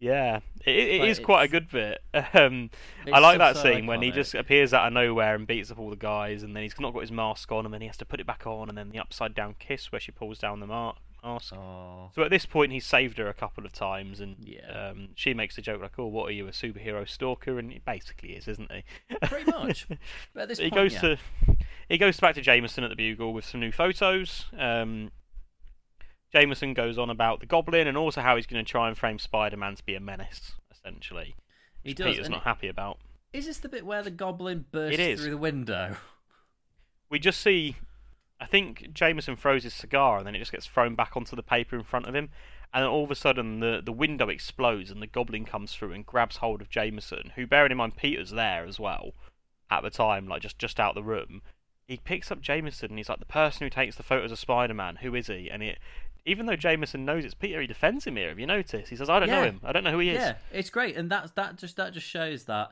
[0.00, 2.00] Yeah, it, it Like, quite a good bit.
[2.34, 2.70] Um,
[3.12, 5.78] I like that so scene when he just appears out of nowhere and beats up
[5.78, 7.96] all the guys, and then he's not got his mask on, and then he has
[7.98, 10.60] to put it back on, and then the upside down kiss where she pulls down
[10.60, 11.52] the mar- ask.
[11.52, 12.10] Oh.
[12.14, 14.90] So at this point, he's saved her a couple of times, and Yeah.
[14.90, 17.80] um, she makes a joke like, "Oh, what are you, a superhero stalker?" And he
[17.80, 18.84] basically is, isn't he?
[19.26, 19.86] Pretty much.
[20.34, 21.00] But at this he point, goes yeah.
[21.00, 21.18] to
[21.88, 24.44] he goes back to Jameson at the Bugle with some new photos.
[24.56, 25.10] Um,
[26.32, 29.18] Jameson goes on about the Goblin and also how he's going to try and frame
[29.18, 31.36] Spider-Man to be a menace, essentially.
[31.82, 32.98] He does, Peter's not it- happy about.
[33.32, 35.96] Is this the bit where the goblin bursts through the window?
[37.10, 37.76] We just see,
[38.40, 41.42] I think Jameson throws his cigar and then it just gets thrown back onto the
[41.42, 42.30] paper in front of him,
[42.72, 45.92] and then all of a sudden the the window explodes and the Goblin comes through
[45.92, 49.12] and grabs hold of Jameson, who, bearing in mind Peter's there as well
[49.70, 51.42] at the time, like just just out the room.
[51.86, 54.96] He picks up Jameson and he's like the person who takes the photos of Spider-Man.
[54.96, 55.50] Who is he?
[55.50, 55.78] And it,
[56.28, 58.28] even though Jameson knows it's Peter, he defends him here.
[58.28, 58.90] Have you noticed?
[58.90, 59.60] He says, "I don't know him.
[59.64, 62.06] I don't know who he is." Yeah, it's great, and that's that just that just
[62.06, 62.70] shows that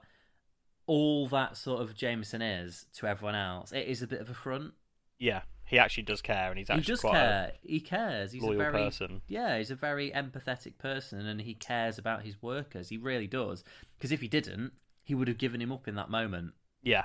[0.87, 3.73] all that sort of Jameson is to everyone else.
[3.73, 4.75] It is a bit of a front.
[5.19, 7.53] Yeah, he actually does care, and he's actually He does care.
[7.63, 8.33] He cares.
[8.33, 9.23] He's a very person.
[9.27, 9.59] yeah.
[9.59, 12.89] He's a very empathetic person, and he cares about his workers.
[12.89, 13.65] He really does.
[13.97, 16.53] Because if he didn't, he would have given him up in that moment.
[16.83, 17.05] Yeah.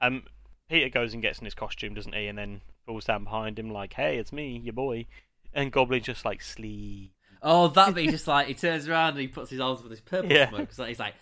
[0.00, 0.24] Um,
[0.68, 2.26] Peter goes and gets in his costume, doesn't he?
[2.26, 5.06] And then falls down behind him like, "Hey, it's me, your boy."
[5.54, 8.06] And Goblin's just like, "Sleep." Oh, that bit!
[8.06, 10.48] He just like he turns around and he puts his arms with his purple Yeah.
[10.48, 10.72] smoke.
[10.72, 11.14] So he's like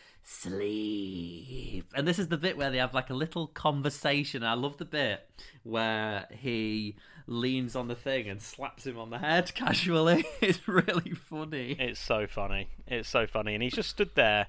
[0.73, 4.43] sleep, and this is the bit where they have like a little conversation.
[4.45, 5.29] I love the bit
[5.63, 10.25] where he leans on the thing and slaps him on the head casually.
[10.41, 11.77] it's really funny.
[11.79, 12.69] It's so funny.
[12.87, 14.47] It's so funny, and he's just stood there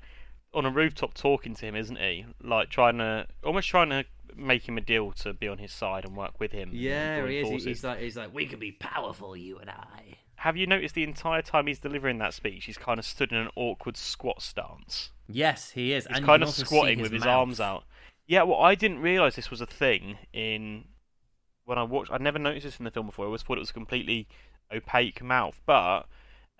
[0.53, 2.25] on a rooftop talking to him, isn't he?
[2.41, 6.05] Like trying to, almost trying to make him a deal to be on his side
[6.05, 6.69] and work with him.
[6.73, 7.47] Yeah, he is.
[7.47, 7.65] Forces.
[7.65, 10.17] He's like, he's like, we can be powerful, you and I.
[10.37, 13.37] Have you noticed the entire time he's delivering that speech, he's kind of stood in
[13.37, 15.11] an awkward squat stance.
[15.27, 16.05] Yes, he is.
[16.05, 17.85] He's and kind of squatting with his arms out.
[18.27, 20.85] Yeah, well, I didn't realise this was a thing in
[21.65, 22.11] when I watched.
[22.11, 23.25] I'd never noticed this in the film before.
[23.25, 24.27] I always thought it was a completely
[24.73, 26.03] opaque mouth, but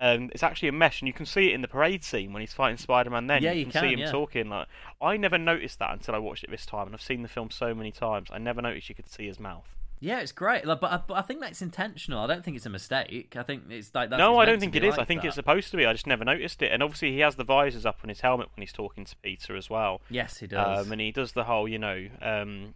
[0.00, 2.40] um, it's actually a mesh, and you can see it in the parade scene when
[2.40, 3.26] he's fighting Spider-Man.
[3.26, 4.10] Then Yeah, you you can, can, see him yeah.
[4.10, 4.48] talking.
[4.48, 4.68] Like
[5.00, 7.50] I never noticed that until I watched it this time, and I've seen the film
[7.50, 8.28] so many times.
[8.32, 9.76] I never noticed you could see his mouth.
[10.00, 10.66] Yeah, it's great.
[10.66, 12.20] Like, but, I, but I think that's intentional.
[12.20, 13.36] I don't think it's a mistake.
[13.38, 14.92] I think it's like that's no, I don't think it is.
[14.92, 15.28] like I think that.
[15.28, 15.86] it's supposed to be.
[15.86, 16.72] I just never noticed it.
[16.72, 19.56] And obviously, he has the visors up on his helmet when he's talking to Peter
[19.56, 20.02] as well.
[20.10, 20.86] Yes, he does.
[20.86, 22.74] Um, and he does the whole, you know, um,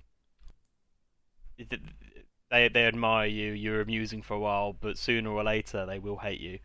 [1.58, 3.52] they they admire you.
[3.52, 6.60] You're amusing for a while, but sooner or later they will hate you.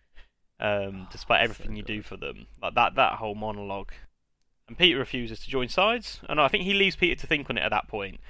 [0.64, 3.92] Um, despite everything you do for them, like that that whole monologue.
[4.70, 7.58] And Peter refuses to join sides, and I think he leaves Peter to think on
[7.58, 8.22] it at that point.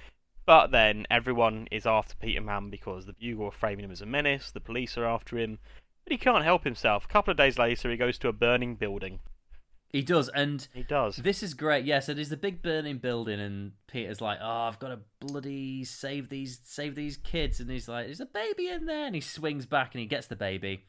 [0.46, 4.08] But then everyone is after Peter Man because the Bugle are framing him as a
[4.08, 4.50] menace.
[4.50, 5.60] The police are after him,
[6.04, 7.06] but he can't help himself.
[7.06, 9.20] A couple of days later, he goes to a burning building.
[9.94, 11.18] He does, and He does.
[11.18, 11.86] This is great.
[11.86, 15.84] Yeah, so there's the big burning building, and Peter's like, "Oh, I've got to bloody
[15.84, 19.22] save these, save these kids," and he's like, "There's a baby in there," and he
[19.22, 20.86] swings back and he gets the baby,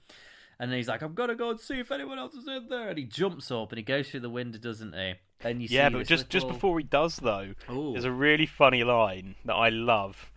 [0.58, 2.88] and then he's like, "I'm gonna go and see if anyone else is in there,"
[2.88, 5.14] and he jumps up and he goes through the window, doesn't he?
[5.40, 7.92] And you yeah, but just just before he does though, Ooh.
[7.92, 10.30] there's a really funny line that I love.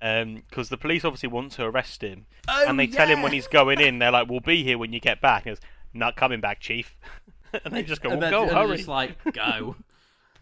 [0.00, 3.46] Because the police obviously want to arrest him, Oh, and they tell him when he's
[3.46, 6.14] going in, they're like, "We'll be here when you get back." And he goes, "Not
[6.14, 6.94] coming back, chief."
[7.64, 9.76] and they just go, well, then- "Go, and hurry!" just like go.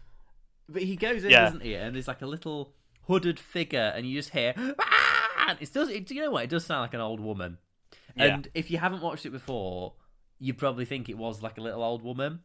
[0.69, 1.45] but he goes in, Yeah.
[1.45, 1.75] doesn't he?
[1.75, 2.73] And there's like a little
[3.07, 4.53] hooded figure, and you just hear.
[4.79, 5.89] "Ah!" It does.
[5.89, 6.43] It, do you know what?
[6.43, 7.57] It does sound like an old woman.
[8.15, 8.25] Yeah.
[8.25, 9.93] And if you haven't watched it before,
[10.39, 12.39] you probably think it was like a little old woman.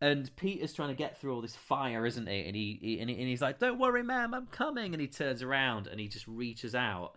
[0.00, 2.40] And Peter's trying to get through all this fire, isn't he?
[2.46, 5.06] And he, he and, he and he's like, "Don't worry, ma'am, I'm coming." And he
[5.08, 7.14] turns around and he just reaches out,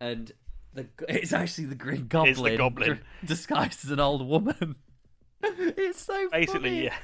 [0.00, 0.30] and
[0.72, 3.00] the it's actually the Green Goblin, It's the Goblin.
[3.24, 4.76] disguised as an old woman.
[5.42, 6.84] it's so Basically, funny.
[6.84, 6.94] yeah.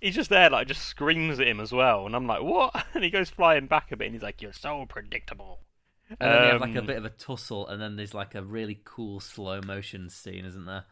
[0.00, 3.04] He's just there, like, just screams at him as well, and I'm like, "What?" And
[3.04, 5.60] he goes flying back a bit, and he's like, "You're so predictable."
[6.20, 8.34] And then they have like a Um, bit of a tussle, and then there's like
[8.34, 10.84] a really cool slow motion scene, isn't there?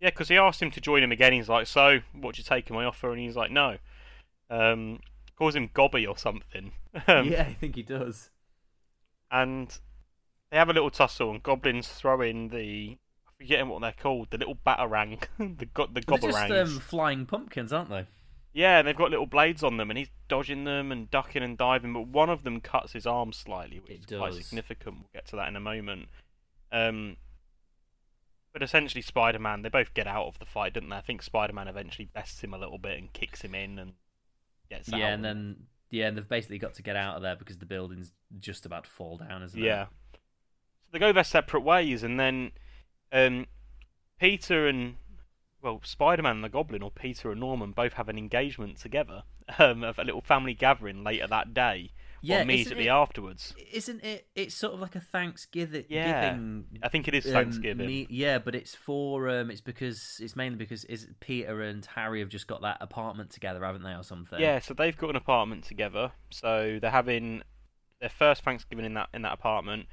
[0.00, 1.32] Yeah, because he asked him to join him again.
[1.32, 3.78] He's like, "So, what you taking my offer?" And he's like, "No."
[4.50, 5.00] Um,
[5.36, 6.72] calls him Gobby or something.
[7.06, 8.30] Um, yeah, I think he does.
[9.30, 9.78] and
[10.50, 12.96] they have a little tussle, and goblins throw in the
[13.26, 15.22] I'm forgetting what they're called, the little batarang,
[15.58, 18.06] the go- the They're just um, flying pumpkins, aren't they?
[18.58, 21.56] Yeah, and they've got little blades on them, and he's dodging them and ducking and
[21.56, 24.96] diving, but one of them cuts his arm slightly, which It is quite significant.
[24.96, 26.08] We'll get to that in a moment.
[26.72, 27.18] Um,
[28.52, 30.96] but essentially, Spider-Man, they both get out of the fight, don't they?
[30.96, 33.92] I think Spider-Man eventually bests him a little bit and kicks him in and
[34.68, 34.98] gets out.
[34.98, 35.56] Yeah, and then
[35.90, 38.84] yeah, and they've basically got to get out of there because the building's just about
[38.84, 39.64] to fall down, isn't it?
[39.64, 39.84] Yeah.
[40.14, 42.50] So they go their separate ways, and then
[43.12, 43.46] um,
[44.18, 44.96] Peter and
[45.62, 49.22] well, Spider-Man and the Goblin, or Peter and Norman, both have an engagement together
[49.58, 51.90] um, of a little family gathering later that day,
[52.22, 53.54] Yeah, immediately isn't it- afterwards.
[53.72, 54.26] Isn't it?
[54.34, 55.84] It's sort of like a Thanksgiving.
[55.88, 57.86] Yeah, giving, I think it is um, Thanksgiving.
[57.86, 62.20] me- yeah, but it's for um, it's because it's mainly because is Peter and Harry
[62.20, 64.38] have just got that apartment together, haven't they, or something?
[64.40, 66.12] Yeah, so they've got an apartment together.
[66.30, 67.42] So they're having
[68.00, 69.86] their first Thanksgiving in that in that apartment.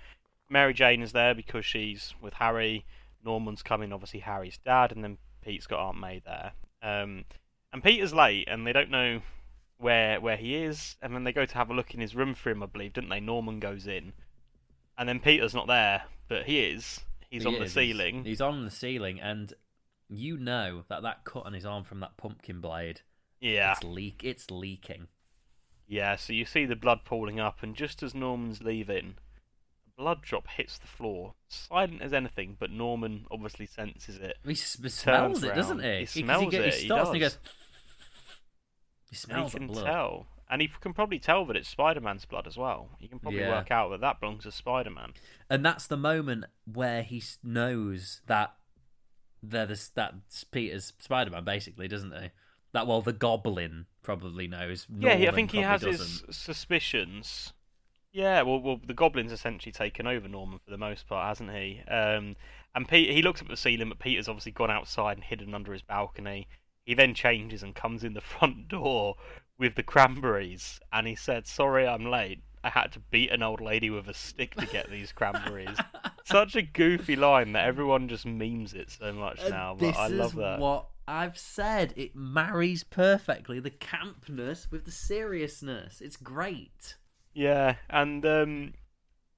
[0.48, 2.86] Mary Jane is there because she's with Harry.
[3.24, 6.54] Norman's coming, obviously Harry's dad, and then Pete's got Aunt May there.
[6.82, 7.26] Um,
[7.72, 9.22] and Peter's late, and they don't know
[9.78, 10.96] where where he is.
[11.02, 12.94] And then they go to have a look in his room for him, I believe,
[12.94, 13.20] didn't they?
[13.20, 14.14] Norman goes in,
[14.98, 17.02] and then Peter's not there, but he is.
[17.30, 18.24] He's He on the ceiling.
[18.24, 19.54] He's, on the ceiling, and
[20.08, 23.02] you know that that cut on his arm from that pumpkin blade.
[23.42, 23.74] Yeah.
[23.74, 24.22] it's leak.
[24.24, 25.08] It's leaking.
[25.88, 29.16] Yeah, so you see the blood pooling up, and just as Norman's leaving,
[29.98, 34.38] blood drop hits the floor, silent as anything, but Norman obviously senses it.
[34.46, 35.56] He smells it, round.
[35.56, 36.00] doesn't he?
[36.00, 37.36] He smells go- it, He he stops and he does.
[37.36, 37.52] goes.
[39.10, 39.86] He smells he the can blood.
[39.86, 40.28] tell.
[40.50, 42.90] And he can probably tell that it's Spider Man's blood as well.
[43.00, 43.50] You can probably Yeah.
[43.52, 45.14] work out that that belongs to Spider Man.
[45.50, 48.56] and that's the moment where he knows that
[49.42, 52.30] they're the, that's Peter's Spider Man, basically, doesn't he?
[52.74, 54.86] That well, the Goblin probably knows.
[54.96, 56.34] yeah, I think he has his doesn't.
[56.36, 57.54] suspicions.
[58.16, 61.82] Yeah, well, well, the Goblin's essentially taken over Norman for the most part, hasn't he?
[61.86, 62.38] Um,
[62.74, 65.54] and Pete, he looks up at the ceiling, but Peter's obviously gone outside and hidden
[65.54, 66.48] under his balcony.
[66.86, 69.16] He then changes and comes in the front door
[69.60, 72.40] with the cranberries, and he said, "Sorry, I'm late.
[72.64, 75.78] I had to beat an old lady with a stick to get these cranberries."
[76.24, 80.08] Such a goofy line that everyone just memes it so much And now, but I
[80.08, 80.60] love is that.
[80.60, 81.94] what I've said.
[81.98, 86.00] It marries perfectly the campness with the seriousness.
[86.00, 86.96] It's great.
[87.36, 88.74] Yeah, and um,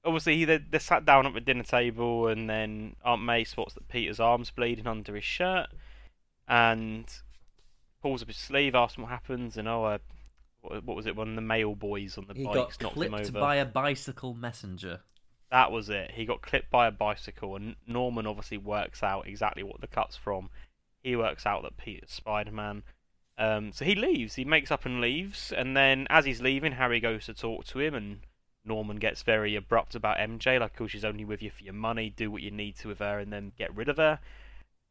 [0.04, 3.74] obviously he, they, they sat down at the dinner table, and then Aunt May spots
[3.74, 5.66] that Peter's arm's bleeding under his shirt,
[6.46, 7.04] and
[8.00, 9.98] pulls up his sleeve, asks him what happens, and oh, uh,
[10.60, 11.16] what, what was it?
[11.16, 13.40] One of the male boys on the He bikes got knocked him clipped over.
[13.40, 15.00] by a bicycle messenger.
[15.50, 16.12] That was it.
[16.12, 20.16] He got clipped by a bicycle, and Norman obviously works out exactly what the cut's
[20.16, 20.50] from.
[21.02, 22.84] He works out that Peter's Spider Man.
[23.38, 24.34] Um, so he leaves.
[24.34, 27.78] He makes up and leaves, and then as he's leaving, Harry goes to talk to
[27.78, 28.20] him, and
[28.64, 32.10] Norman gets very abrupt about MJ, like, "Oh, she's only with you for your money.
[32.10, 34.18] Do what you need to with her, and then get rid of her."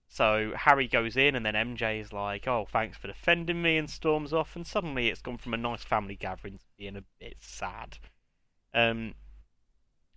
[0.07, 3.89] So Harry goes in, and then MJ is like, "Oh, thanks for defending me," and
[3.89, 4.55] storms off.
[4.55, 7.97] And suddenly, it's gone from a nice family gathering to being a bit sad.
[8.73, 9.15] Um,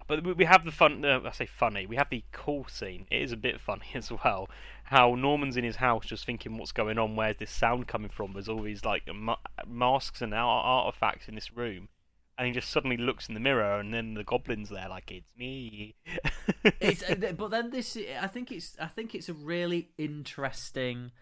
[0.06, 1.04] but we- we have the fun.
[1.04, 1.86] Uh, I say funny.
[1.86, 3.06] We have the cool scene.
[3.10, 4.48] It is a bit funny as well.
[4.90, 7.14] How Norman's in his house, just thinking, "What's going on?
[7.14, 11.36] Where's this sound coming from?" There's all these like ma- masks and ar- artifacts in
[11.36, 11.88] this room,
[12.36, 15.30] and he just suddenly looks in the mirror, and then the goblin's there, like it's
[15.38, 15.94] me.
[16.80, 21.12] it's, uh, but then this, I think it's, I think it's a really interesting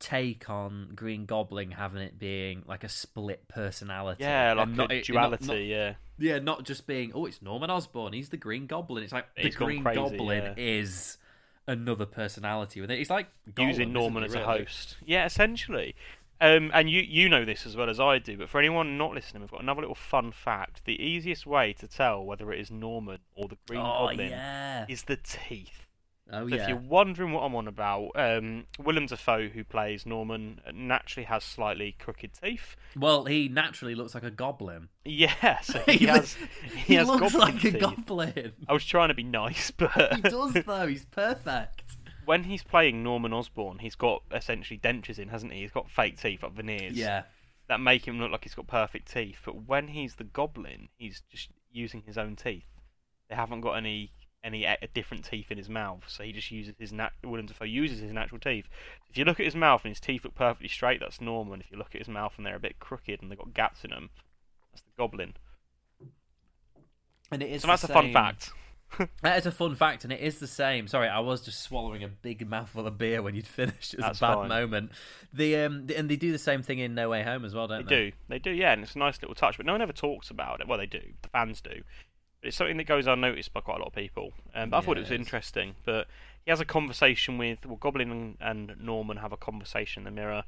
[0.00, 4.24] take on Green Goblin having it being like a split personality.
[4.24, 5.46] yeah, like a not- duality.
[5.46, 9.04] not- not- yeah, yeah, not just being oh, it's Norman Osborn, he's the Green Goblin.
[9.04, 10.54] It's like He's the Green crazy, Goblin yeah.
[10.56, 11.18] is
[11.66, 12.98] another personality with it.
[12.98, 14.58] It's like Gollum, using Norman as a really?
[14.60, 14.96] host.
[15.04, 15.94] Yeah, essentially.
[16.40, 19.14] Um, and you you know this as well as I do, but for anyone not
[19.14, 20.84] listening, we've got another little fun fact.
[20.84, 24.86] The easiest way to tell whether it is Norman or the Green Oh, Goblin yeah.
[24.88, 25.81] is the teeth.
[26.32, 26.62] Oh so yeah.
[26.62, 31.44] if you're wondering what I'm on about, um, Willem Dafoe, who plays Norman, naturally has
[31.44, 32.74] slightly crooked teeth.
[32.96, 34.88] Well, he naturally looks like a goblin.
[35.04, 38.52] Yeah, so he has he, he has looks goblin like a goblin.
[38.66, 40.86] I was trying to be nice, but he does though.
[40.86, 41.82] He's perfect.
[42.24, 45.60] when he's playing Norman Osborn, he's got essentially dentures in, hasn't he?
[45.60, 46.94] He's got fake teeth, like veneers.
[46.94, 47.24] Yeah.
[47.68, 49.38] That make him look like he's got perfect teeth.
[49.44, 52.66] But when he's the goblin, he's just using his own teeth.
[53.28, 54.12] They haven't got any
[54.44, 57.12] any uh, different teeth in his mouth, so he just uses his nat.
[57.24, 58.66] Willem Dafoe uses his natural teeth.
[59.10, 61.52] If you look at his mouth and his teeth look perfectly straight, that's normal.
[61.54, 63.54] And if you look at his mouth and they're a bit crooked and they've got
[63.54, 64.10] gaps in them,
[64.72, 65.34] that's the goblin.
[67.30, 68.50] And it is So that's the a fun fact.
[69.22, 70.86] That is a fun fact, and it is the same.
[70.86, 73.94] Sorry, I was just swallowing a big mouthful of beer when you'd finished.
[73.94, 74.48] It was That's a bad fine.
[74.48, 74.90] moment.
[75.32, 77.66] The um, the- and they do the same thing in No Way Home as well,
[77.68, 78.10] don't They they?
[78.10, 79.56] do, they do, yeah, and it's a nice little touch.
[79.56, 80.68] But no one ever talks about it.
[80.68, 81.80] Well, they do, the fans do.
[82.42, 84.32] But it's something that goes unnoticed by quite a lot of people.
[84.54, 85.76] Um, but I thought it was interesting.
[85.84, 86.08] But
[86.44, 90.42] he has a conversation with well, Goblin and, Norman have a conversation in the mirror,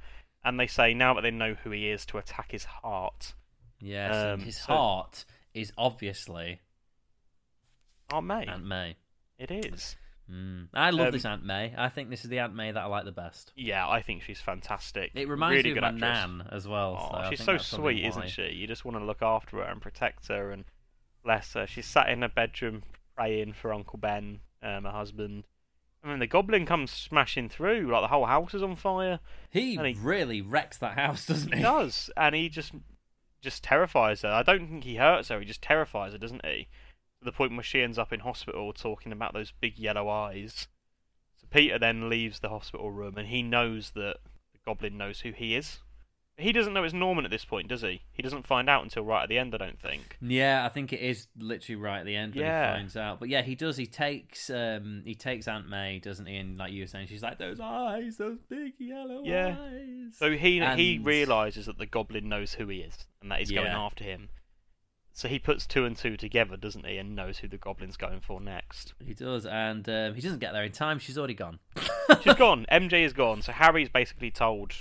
[0.44, 3.34] and they say now that they know who he is to attack his heart.
[3.78, 5.24] Yes, Um, his so- heart
[5.54, 6.60] is obviously
[8.12, 8.44] Aunt May.
[8.46, 8.96] Aunt May.
[9.38, 9.96] It is.
[10.30, 10.68] Mm.
[10.72, 11.74] I love Um, this Aunt May.
[11.76, 13.52] I think this is the Aunt May that I like the best.
[13.56, 15.12] Yeah, I think she's fantastic.
[15.14, 16.00] It reminds really me of my actress.
[16.28, 16.94] nan as well.
[16.96, 18.46] Aw, so she's so sweet, isn't she?
[18.52, 20.64] You just want to look after her and protect her and
[21.24, 21.66] bless her.
[21.66, 22.82] She's sat in her bedroom
[23.16, 25.44] praying for Uncle Ben, um, her husband.
[26.02, 29.20] And then the goblin comes smashing through, like the whole house is on fire.
[29.50, 31.58] He, And he- really wrecks that house, doesn't he?
[31.58, 32.72] He does, and he just
[33.40, 34.28] just terrifies her.
[34.30, 35.38] I don't think he hurts her.
[35.38, 36.68] He just terrifies her, doesn't he?
[37.18, 40.66] To the point where she ends up in hospital talking about those big yellow eyes.
[41.40, 44.16] So Peter then leaves the hospital room, and he knows that
[44.52, 45.80] the goblin knows who he is.
[46.36, 48.02] He doesn't know it's Norman at this point, does he?
[48.12, 50.16] He doesn't find out until right at the end, I don't think.
[50.20, 52.72] Yeah, I think it is literally right at the end when Yeah.
[52.72, 53.20] he finds out.
[53.20, 53.76] But yeah, he does.
[53.76, 56.36] He takes um he takes Aunt May, doesn't he?
[56.36, 59.56] And like you were saying, she's like those eyes, those big yellow Yeah.
[59.60, 60.16] eyes.
[60.18, 63.68] So he he realizes that the goblin knows who he is and that he's going
[63.68, 64.28] after him.
[65.12, 68.18] So he puts two and two together, doesn't he, and knows who the goblin's going
[68.20, 68.94] for next.
[69.06, 70.98] He does, and um, he doesn't get there in time.
[70.98, 71.60] She's already gone.
[72.22, 72.66] She's gone.
[72.72, 73.40] MJ is gone.
[73.40, 74.72] So Harry's basically told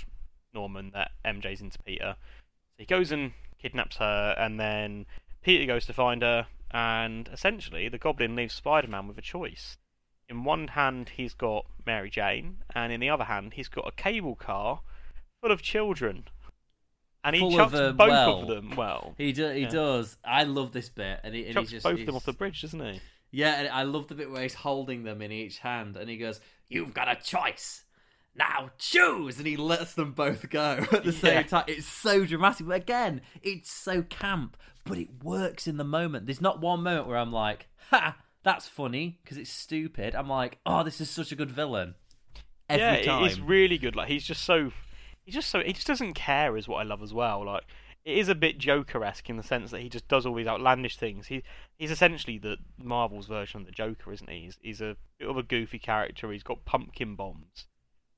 [0.54, 2.16] Norman that MJ's into Peter.
[2.18, 5.06] So he goes and kidnaps her, and then
[5.42, 9.76] Peter goes to find her, and essentially the goblin leaves Spider-Man with a choice.
[10.28, 13.92] In one hand, he's got Mary Jane, and in the other hand, he's got a
[13.92, 14.80] cable car
[15.42, 16.24] full of children.
[17.22, 18.76] And he chucks of, uh, both well, of them.
[18.76, 19.68] Well, He do, he Yeah.
[19.70, 20.16] does.
[20.24, 22.32] I love this bit, and he, and he chucks just both of them off the
[22.32, 23.00] bridge, doesn't he?
[23.30, 26.16] Yeah, and I love the bit where he's holding them in each hand, and he
[26.16, 27.83] goes, "You've got a choice.
[28.36, 31.42] Now choose," and he lets them both go at the same Yeah.
[31.42, 31.64] time.
[31.68, 36.26] It's so dramatic, but again, it's so camp, but it works in the moment.
[36.26, 40.14] There's not one moment where I'm like, "Ha, that's funny," because it's stupid.
[40.14, 41.94] I'm like, "Oh, this is such a good villain."
[42.68, 43.24] Every yeah, time.
[43.24, 43.94] it's really good.
[43.94, 44.72] Like he's just so,
[45.24, 47.44] he's just so, he just doesn't care, is what I love as well.
[47.44, 47.62] Like
[48.06, 50.96] it is a bit Joker-esque in the sense that he just does all these outlandish
[50.96, 51.26] things.
[51.28, 51.42] He
[51.78, 54.44] he's essentially the Marvel's version of the Joker, isn't he?
[54.44, 56.32] He's, he's a bit of a goofy character.
[56.32, 57.66] He's got pumpkin bombs.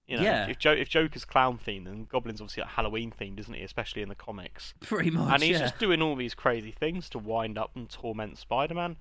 [0.06, 0.46] You know, Yeah.
[0.48, 3.62] if, jo- if Joker's clown themed, then Goblin's obviously like Halloween themed, isn't he?
[3.62, 4.72] Especially in the comics.
[4.80, 5.58] Pretty much, and he's yeah.
[5.66, 8.96] just doing all these crazy things to wind up and torment Spider-Man.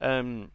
[0.00, 0.50] Um,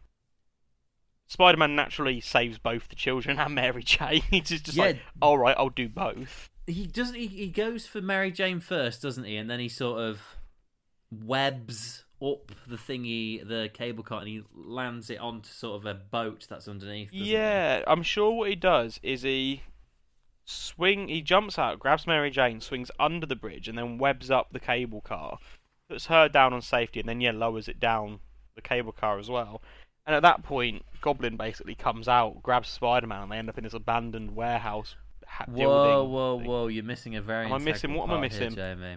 [1.28, 4.22] Spider-Man naturally saves both the children and Mary Jane.
[4.30, 4.84] He's just, just Yeah.
[4.84, 6.48] like, all right, I'll do both.
[6.66, 9.36] he doesn't he, he goes for Mary Jane first, doesn't he?
[9.36, 10.20] And then he sort of
[11.10, 15.94] webs up the thingy, the cable car, and he lands it onto sort of a
[15.94, 17.10] boat that's underneath.
[17.12, 19.62] Yeah, I'm sure what he does is he
[20.48, 21.08] swing.
[21.08, 24.60] He jumps out, grabs Mary Jane, swings under the bridge, and then webs up the
[24.60, 25.38] cable car,
[25.88, 28.20] puts her down on safety, and then yeah, lowers it down
[28.54, 29.62] the cable car as well.
[30.06, 33.64] And at that point, Goblin basically comes out, grabs Spider-Man, and they end up in
[33.64, 34.96] this abandoned warehouse.
[35.26, 36.48] Ha- Whoa, building whoa, thing.
[36.48, 36.66] whoa!
[36.68, 37.44] You're missing a very.
[37.46, 38.56] Am I missing- what am I part here, missing?
[38.56, 38.96] Jamie?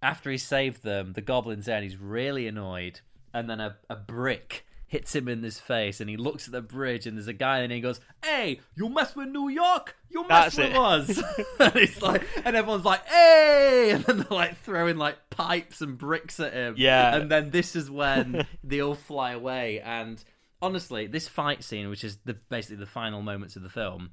[0.00, 3.00] After he saved them, the goblin's there and he's really annoyed.
[3.34, 6.60] And then a, a brick hits him in his face, and he looks at the
[6.60, 10.20] bridge, and there's a guy, and he goes, "Hey, you mess with New York, you
[10.28, 10.76] mess That's with it.
[10.76, 15.80] us." and it's like, and everyone's like, "Hey!" And then they're like throwing like pipes
[15.80, 16.74] and bricks at him.
[16.76, 17.16] Yeah.
[17.16, 19.80] And then this is when they all fly away.
[19.80, 20.22] And
[20.60, 24.10] honestly, this fight scene, which is the basically the final moments of the film,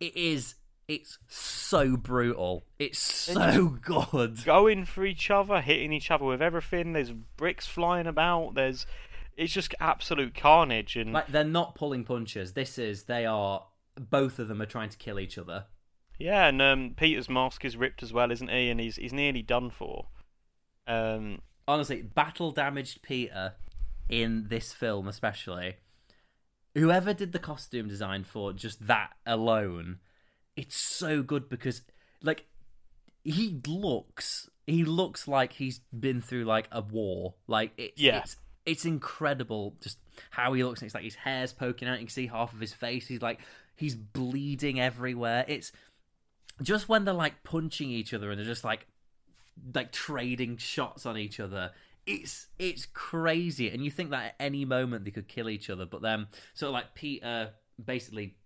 [0.00, 0.54] it is
[0.88, 2.64] it's so brutal.
[2.80, 4.44] It's so good.
[4.44, 6.94] going for each other, hitting each other with everything.
[6.94, 8.54] There's bricks flying about.
[8.54, 8.86] There's,
[9.40, 10.96] it's just absolute carnage.
[10.96, 12.52] And Like they're not pulling punches.
[12.52, 13.66] This is they are
[13.98, 15.64] both of them are trying to kill each other.
[16.18, 18.70] yeah, and um, Peter's mask is ripped as well, isn't he?
[18.70, 20.06] And he's he's nearly done for.
[20.86, 23.54] Um, Honestly, battle damaged Peter
[24.08, 25.76] in this film especially.
[26.74, 29.98] Whoever did the costume design for just that alone,
[30.56, 31.82] it's so good because
[32.22, 32.46] like
[33.24, 37.34] he looks he looks like he's been through like a war.
[37.48, 38.18] Like it's Yeah.
[38.18, 38.36] it's
[38.66, 39.98] it's incredible just
[40.30, 40.82] how he looks.
[40.82, 41.94] It's like his hair's poking out.
[41.94, 43.06] You can see half of his face.
[43.06, 43.40] He's like
[43.76, 45.44] he's bleeding everywhere.
[45.48, 45.72] It's
[46.62, 48.86] just when they're like punching each other and they're just like
[49.74, 51.72] like trading shots on each other.
[52.06, 55.86] It's it's crazy, and you think that at any moment they could kill each other,
[55.86, 57.50] but then sort of like Peter
[57.82, 58.36] basically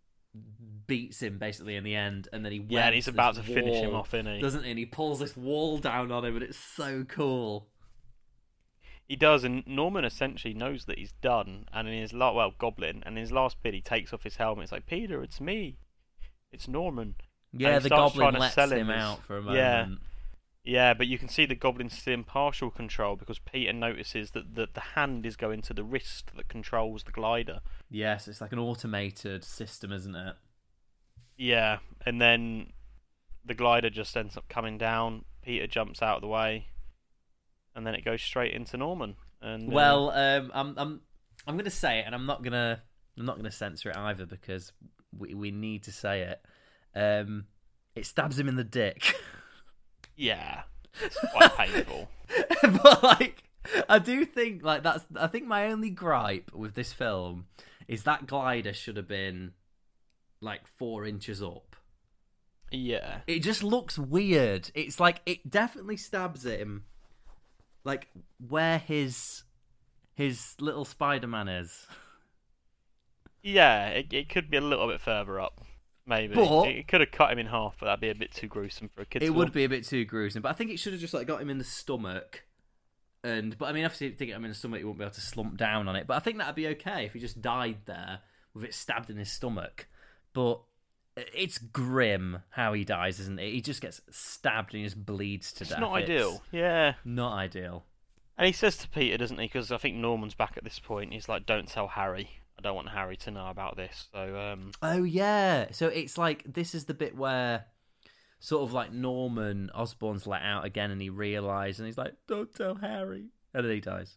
[0.87, 3.77] beats him basically in the end, and then he Yeah, and he's about to finish
[3.77, 4.41] him off, isn't he?
[4.41, 4.71] Doesn't he?
[4.71, 7.69] And he pulls this wall down on him, and it's so cool.
[9.09, 11.67] He does, and Norman essentially knows that he's done.
[11.73, 14.37] And in his last, well, Goblin, and in his last bit, he takes off his
[14.37, 14.65] helmet.
[14.65, 15.79] It's like Peter, it's me,
[16.53, 17.17] it's Norman.
[17.53, 19.57] Yeah, the goblin lets him as- out for a moment.
[19.57, 19.87] Yeah,
[20.65, 24.55] yeah, but you can see the Goblin's still in partial control because Peter notices that
[24.55, 27.61] the, the hand is going to the wrist that controls the glider.
[27.91, 30.37] Yes, it's like an automated system, isn't it?
[31.37, 32.73] Yeah, and then
[33.45, 35.27] the glider just ends up coming down.
[35.43, 36.69] Peter jumps out of the way,
[37.75, 39.17] and then it goes straight into Norman.
[39.41, 41.01] And uh, Well, um, I'm I'm
[41.47, 42.83] I'm gonna say it, and I'm not gonna
[43.19, 44.73] I'm not gonna censor it either because
[45.17, 46.41] we we need to say it.
[46.97, 47.47] Um,
[47.95, 49.15] it stabs him in the dick,
[50.17, 50.63] yeah,
[51.01, 52.09] it's quite painful.
[52.83, 53.43] but like
[53.89, 57.47] I do think like that's I think my only gripe with this film
[57.89, 59.53] is that glider should have been
[60.41, 61.77] like four inches up.
[62.71, 63.19] Yeah.
[63.27, 64.71] It just looks weird.
[64.75, 66.85] It's like it definitely stabs him,
[67.85, 68.09] like
[68.49, 69.45] where his
[70.15, 71.87] his little Spider Man is.
[73.43, 75.61] Yeah, it, it could be a little bit further up.
[76.07, 76.35] Maybe.
[76.35, 78.47] But- it, it could have cut him in half, but that'd be a bit too
[78.47, 79.23] gruesome for a kid.
[79.23, 79.37] it film.
[79.37, 81.41] would be a bit too gruesome, but I think it should have just like got
[81.41, 82.45] him in the stomach.
[83.23, 85.05] And but I mean, obviously, if you get him in the stomach, he won't be
[85.05, 86.07] able to slump down on it.
[86.07, 88.21] But I think that'd be okay if he just died there
[88.53, 89.87] with it stabbed in his stomach.
[90.35, 90.61] But
[91.17, 93.53] it's grim how he dies, isn't it?
[93.53, 95.81] He just gets stabbed and he just bleeds to It's death.
[95.81, 96.43] not ideal.
[96.51, 96.95] Yeah.
[97.05, 97.85] Not ideal.
[98.37, 99.47] And he says to Peter, doesn't he?
[99.47, 101.13] Because I think Norman's back at this point.
[101.13, 102.29] He's like, "Don't tell Harry.
[102.59, 105.67] I don't want Harry to know about this." So, um, Oh yeah.
[105.71, 107.67] So it's like this is the bit where
[108.41, 112.53] sort of like Norman Osborn's let out again and he realizes and he's like, Don't
[112.53, 114.17] tell Harry and then he dies.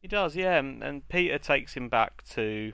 [0.00, 0.58] he does, yeah.
[0.58, 2.72] And, and Peter takes him back to.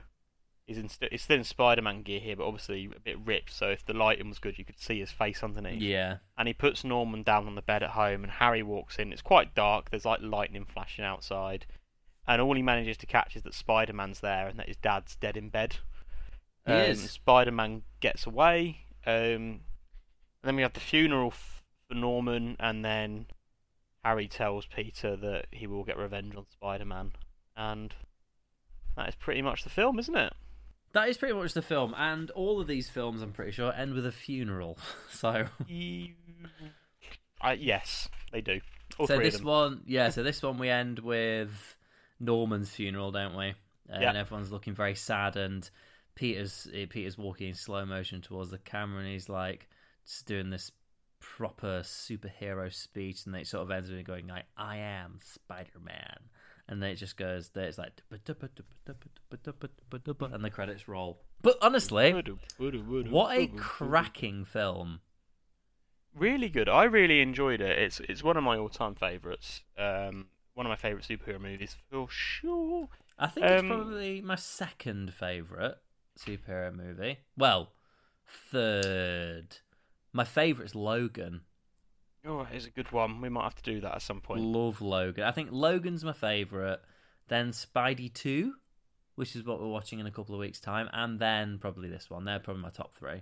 [0.67, 3.53] He's, in, st- he's still in Spider-Man gear here, but obviously a bit ripped.
[3.53, 5.81] So if the lighting was good, you could see his face underneath.
[5.81, 6.17] Yeah.
[6.37, 9.13] And he puts Norman down on the bed at home, and Harry walks in.
[9.13, 9.91] It's quite dark.
[9.91, 11.67] There's like lightning flashing outside,
[12.27, 15.37] and all he manages to catch is that Spider-Man's there and that his dad's dead
[15.37, 15.77] in bed.
[16.65, 17.11] He um, is.
[17.11, 18.79] Spider-Man gets away.
[19.05, 19.61] Um, and
[20.43, 23.27] then we have the funeral f- for Norman, and then
[24.03, 27.11] Harry tells Peter that he will get revenge on Spider-Man,
[27.55, 27.93] and
[28.97, 30.33] that is pretty much the film, isn't it?
[30.95, 33.93] That is pretty much the film, and all of these films, I'm pretty sure, end
[33.93, 34.77] with a funeral.
[35.11, 35.45] So.
[37.41, 38.61] I, yes, they do.
[38.97, 40.07] All so this one, yeah.
[40.09, 41.75] So this one we end with
[42.19, 43.55] Norman's funeral, don't we?
[43.89, 44.13] And Yeah.
[44.13, 45.69] everyone's looking very sad, and
[46.15, 49.67] Peter's eh, Peter's walking in slow motion towards the camera, and he's like
[50.05, 50.71] just doing this
[51.19, 55.79] proper superhero speech, and it sort of ends with him going like, "I am Spider
[55.83, 56.29] Man."
[56.67, 57.67] And then it just goes there.
[57.67, 58.19] It's like, and
[60.43, 61.21] the credits roll.
[61.41, 62.13] But honestly,
[63.09, 65.01] what a cracking film!
[66.15, 66.69] really good.
[66.69, 67.77] I really enjoyed it.
[67.77, 69.61] It's it's one of my all-time favorites.
[69.77, 72.87] Um, one of my favorite superhero movies for sure.
[73.19, 75.77] I think it's Um, probably my second favorite
[76.17, 77.19] superhero movie.
[77.37, 77.73] Well,
[78.25, 79.57] third.
[80.13, 81.41] My favorite's Logan.
[82.27, 83.21] Oh, it's a good one.
[83.21, 84.41] We might have to do that at some point.
[84.41, 85.23] Love Logan.
[85.23, 86.79] I think Logan's my favorite.
[87.27, 88.53] Then Spidey 2,
[89.15, 90.89] which is what we're watching in a couple of weeks' time.
[90.93, 92.25] And then probably this one.
[92.25, 93.21] They're probably my top three.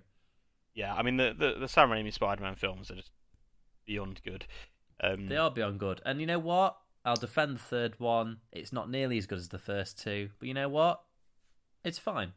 [0.74, 3.12] Yeah, I mean the the, the Sam Raimi Spider-Man films are just
[3.86, 4.46] beyond good.
[5.02, 6.02] Um, They are beyond good.
[6.06, 6.78] And you know what?
[7.06, 8.38] I'll defend the third one.
[8.52, 10.30] It's not nearly as good as the first two.
[10.40, 11.02] But you know what?
[11.84, 12.34] It's fine.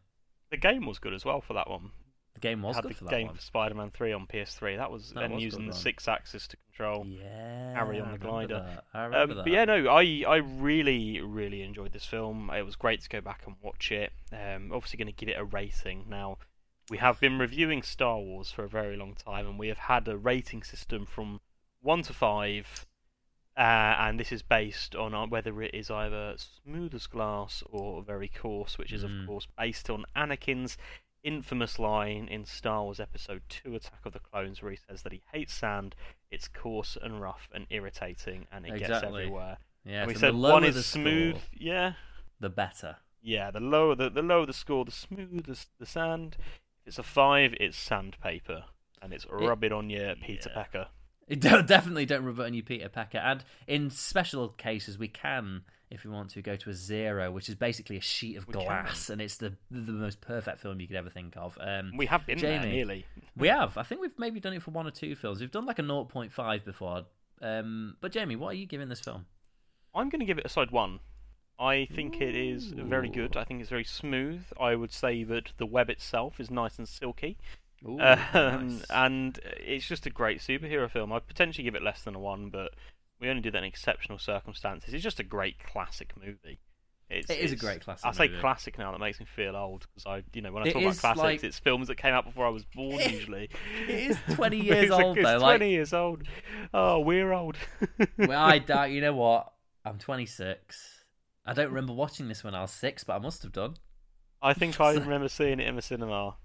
[0.50, 1.92] The game was good as well for that one.
[2.36, 3.36] The game was had good the for that game one.
[3.36, 4.76] for Spider-Man 3 on PS3.
[4.76, 5.80] That was That and was using the one.
[5.80, 7.74] Sixaxis to control Yeah.
[7.74, 8.82] Harry on the glider.
[8.94, 9.44] Um, remember that.
[9.44, 12.50] but yeah, no, I I really really enjoyed this film.
[12.54, 14.12] It was great to go back and watch it.
[14.32, 16.38] Um, obviously going to give it a rating now.
[16.90, 20.06] We have been reviewing Star Wars for a very long time, and we have had
[20.06, 21.40] a rating system from
[21.80, 22.86] one to five,
[23.56, 23.60] uh,
[23.98, 28.28] and this is based on uh, whether it is either smooth as glass or very
[28.28, 29.22] coarse, which is Mm.
[29.22, 30.76] of course based on Anakin's
[31.26, 35.12] infamous line in Star Wars Episode Two: Attack of the Clones, where he says that
[35.12, 35.94] he hates sand.
[36.30, 39.58] It's coarse and rough and irritating, and it gets everywhere.
[39.84, 41.36] Yeah, and we so said the one is the smooth.
[41.36, 41.92] score, Yeah,
[42.40, 42.96] the better.
[43.22, 43.50] yeah.
[43.50, 46.36] The lower the, the lower the score, the smoother the, the sand.
[46.38, 48.64] If it's a five, it's sandpaper,
[49.02, 50.62] and it's rubbing on your Peter yeah.
[50.62, 50.86] Pecker.
[51.28, 53.18] It don't, definitely don't revert on you, Peter Pecker.
[53.18, 57.48] And in special cases, we can, if we want to, go to a zero, which
[57.48, 58.64] is basically a sheet of We can.
[58.64, 61.56] glass, and it's the the most perfect film you could ever think of.
[61.60, 63.06] Um, We have been there nearly.
[63.36, 63.76] we have.
[63.78, 65.40] I think we've maybe done it for one or two films.
[65.40, 67.04] We've done like a 0.5 before.
[67.40, 69.26] Um, but Jamie, what are you giving this film?
[69.94, 71.00] I'm going to give it a side one.
[71.58, 73.36] I think it is very good.
[73.36, 74.42] I think it's very smooth.
[74.60, 77.38] I would say that the web itself is nice and silky.
[77.84, 78.84] Ooh, um, nice.
[78.90, 81.12] and it's just a great superhero film.
[81.12, 82.74] I'd potentially give it less than a one, but
[83.20, 84.92] we only do that in exceptional circumstances.
[84.94, 86.60] It's just a great classic movie.
[87.08, 88.40] It's, It is a great classic I say movie.
[88.40, 88.90] classic now.
[88.90, 91.18] That makes me feel old because I, you know, when I It talk about classics,
[91.20, 92.98] like- it's films that came out before I was born.
[93.10, 93.48] usually,
[93.88, 96.22] It is 20 years old, though, Twenty like- years old.
[96.74, 97.56] Oh, we're old.
[98.18, 98.90] well, I doubt.
[98.90, 99.52] You know what?
[99.84, 101.04] I'm 26.
[101.46, 103.76] I don't remember watching this when I was six, but I must have done.
[104.42, 106.36] I think I remember seeing it in the cinema.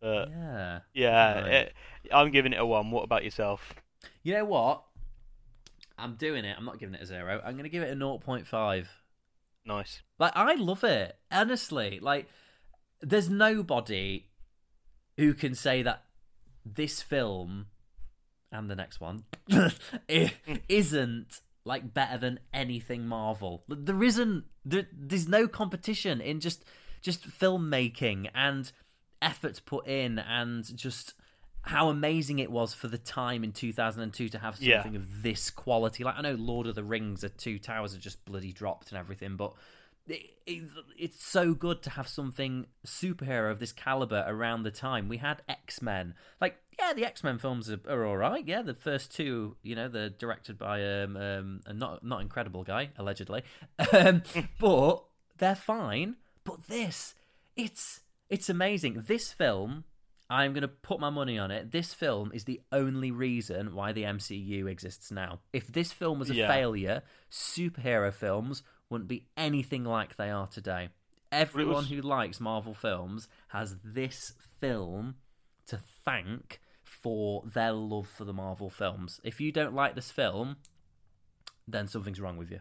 [0.00, 0.80] But Yeah.
[0.92, 1.74] yeah, it,
[2.12, 2.90] I'm giving it a one.
[2.90, 3.74] What about yourself?
[4.22, 4.82] You know what?
[6.00, 6.56] I'm doing it.
[6.56, 7.40] I'm not giving it a zero.
[7.44, 8.86] I'm going to give it a 0.5.
[9.66, 10.02] Nice.
[10.18, 11.16] Like, I love it.
[11.30, 11.98] Honestly.
[12.00, 12.28] Like,
[13.00, 14.26] there's nobody
[15.16, 16.04] who can say that
[16.64, 17.66] this film
[18.52, 19.24] and the next one
[20.68, 23.64] isn't like better than anything Marvel.
[23.68, 24.44] There isn't.
[24.64, 26.64] There, there's no competition in just
[27.00, 28.72] just filmmaking and
[29.22, 31.14] effort put in and just
[31.62, 34.82] how amazing it was for the time in 2002 to have Yeah.
[34.82, 36.04] something of this quality.
[36.04, 38.98] Like I know Lord of the Rings, the two towers are just bloody dropped and
[38.98, 39.52] everything, but
[40.08, 40.62] it, it,
[40.98, 45.08] it's so good to have something superhero of this caliber around the time.
[45.08, 48.44] We had X Men, like yeah, the X Men films are, are all right.
[48.46, 52.64] Yeah, the first two, you know, they're directed by um, um a not not incredible
[52.64, 53.42] guy allegedly,
[53.92, 54.22] um,
[54.58, 55.04] but
[55.36, 56.16] they're fine.
[56.42, 57.14] But this,
[57.54, 58.00] it's
[58.30, 59.04] it's amazing.
[59.06, 59.84] This film
[60.30, 61.72] I'm going to put my money on it.
[61.72, 65.40] This film is the only reason why the MCU exists now.
[65.52, 66.46] If this film was a Yeah.
[66.48, 70.90] failure, superhero films wouldn't be anything like they are today.
[71.32, 75.16] Everyone was- who likes Marvel films has this film
[75.66, 79.20] to thank for their love for the Marvel films.
[79.24, 80.56] If you don't like this film,
[81.66, 82.60] then something's wrong with you.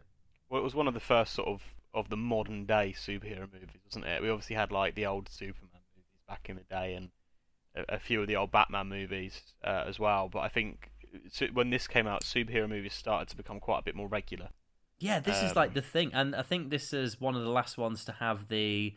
[0.50, 3.82] Well, it was one of the first sort of of the modern day superhero movies,
[3.84, 4.22] wasn't it?
[4.22, 7.10] We obviously had like the old Superman movies back in the day, and
[7.76, 10.30] a, a few of the old Batman movies uh, as well.
[10.30, 10.92] But I think
[11.54, 14.50] when this came out, superhero movies started to become quite a bit more regular.
[15.00, 17.50] Yeah, this is like Um, the thing, and I think this is one of the
[17.50, 18.96] last ones to have the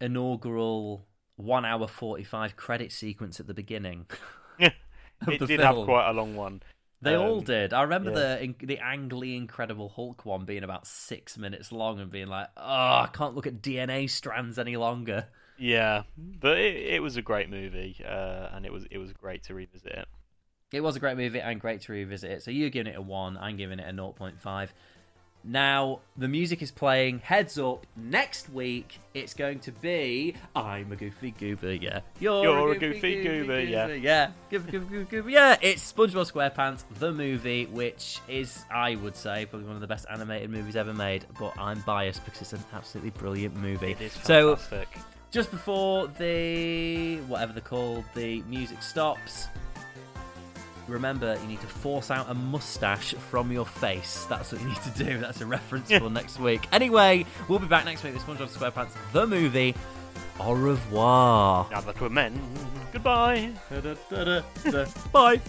[0.00, 1.06] inaugural
[1.36, 4.06] one hour forty five credit sequence at the beginning.
[5.26, 5.60] of it did film.
[5.60, 6.62] have quite a long one.
[7.00, 7.72] They all Um, did.
[7.72, 8.16] I remember yeah.
[8.38, 12.48] the the Ang Lee Incredible Hulk one being about six minutes long and being like,
[12.56, 15.28] "Oh, I can't look at DNA strands any longer."
[15.62, 19.44] Yeah, but it, it was a great movie, uh, and it was it was great
[19.44, 20.08] to revisit it.
[20.72, 22.42] It was a great movie and great to revisit it.
[22.42, 23.38] So you're giving it a one.
[23.38, 24.68] I'm giving it a 0.5.
[25.44, 27.20] Now the music is playing.
[27.20, 27.86] Heads up!
[27.96, 31.74] Next week it's going to be I'm a goofy goober.
[31.74, 33.86] Yeah, you're, You're a goofy goober, yeah.
[33.86, 34.30] yeah.
[34.50, 35.30] Goofy, goofy, goofy, goober.
[35.30, 39.86] Yeah, it's SpongeBob SquarePants the movie, which is I would say probably one of the
[39.86, 41.24] best animated movies ever made.
[41.38, 43.92] But I'm biased because it's an absolutely brilliant movie.
[43.92, 44.88] It is so fantastic.
[45.32, 49.48] Just before the whatever they're called, the music stops.
[50.86, 54.26] Remember, you need to force out a mustache from your face.
[54.28, 55.18] That's what you need to do.
[55.20, 56.68] That's a reference for next week.
[56.70, 59.74] Anyway, we'll be back next week with SpongeBob SquarePants, the movie.
[60.38, 61.66] Au revoir.
[61.70, 62.38] Now that we're men,
[62.92, 63.52] goodbye.
[65.12, 65.40] Bye.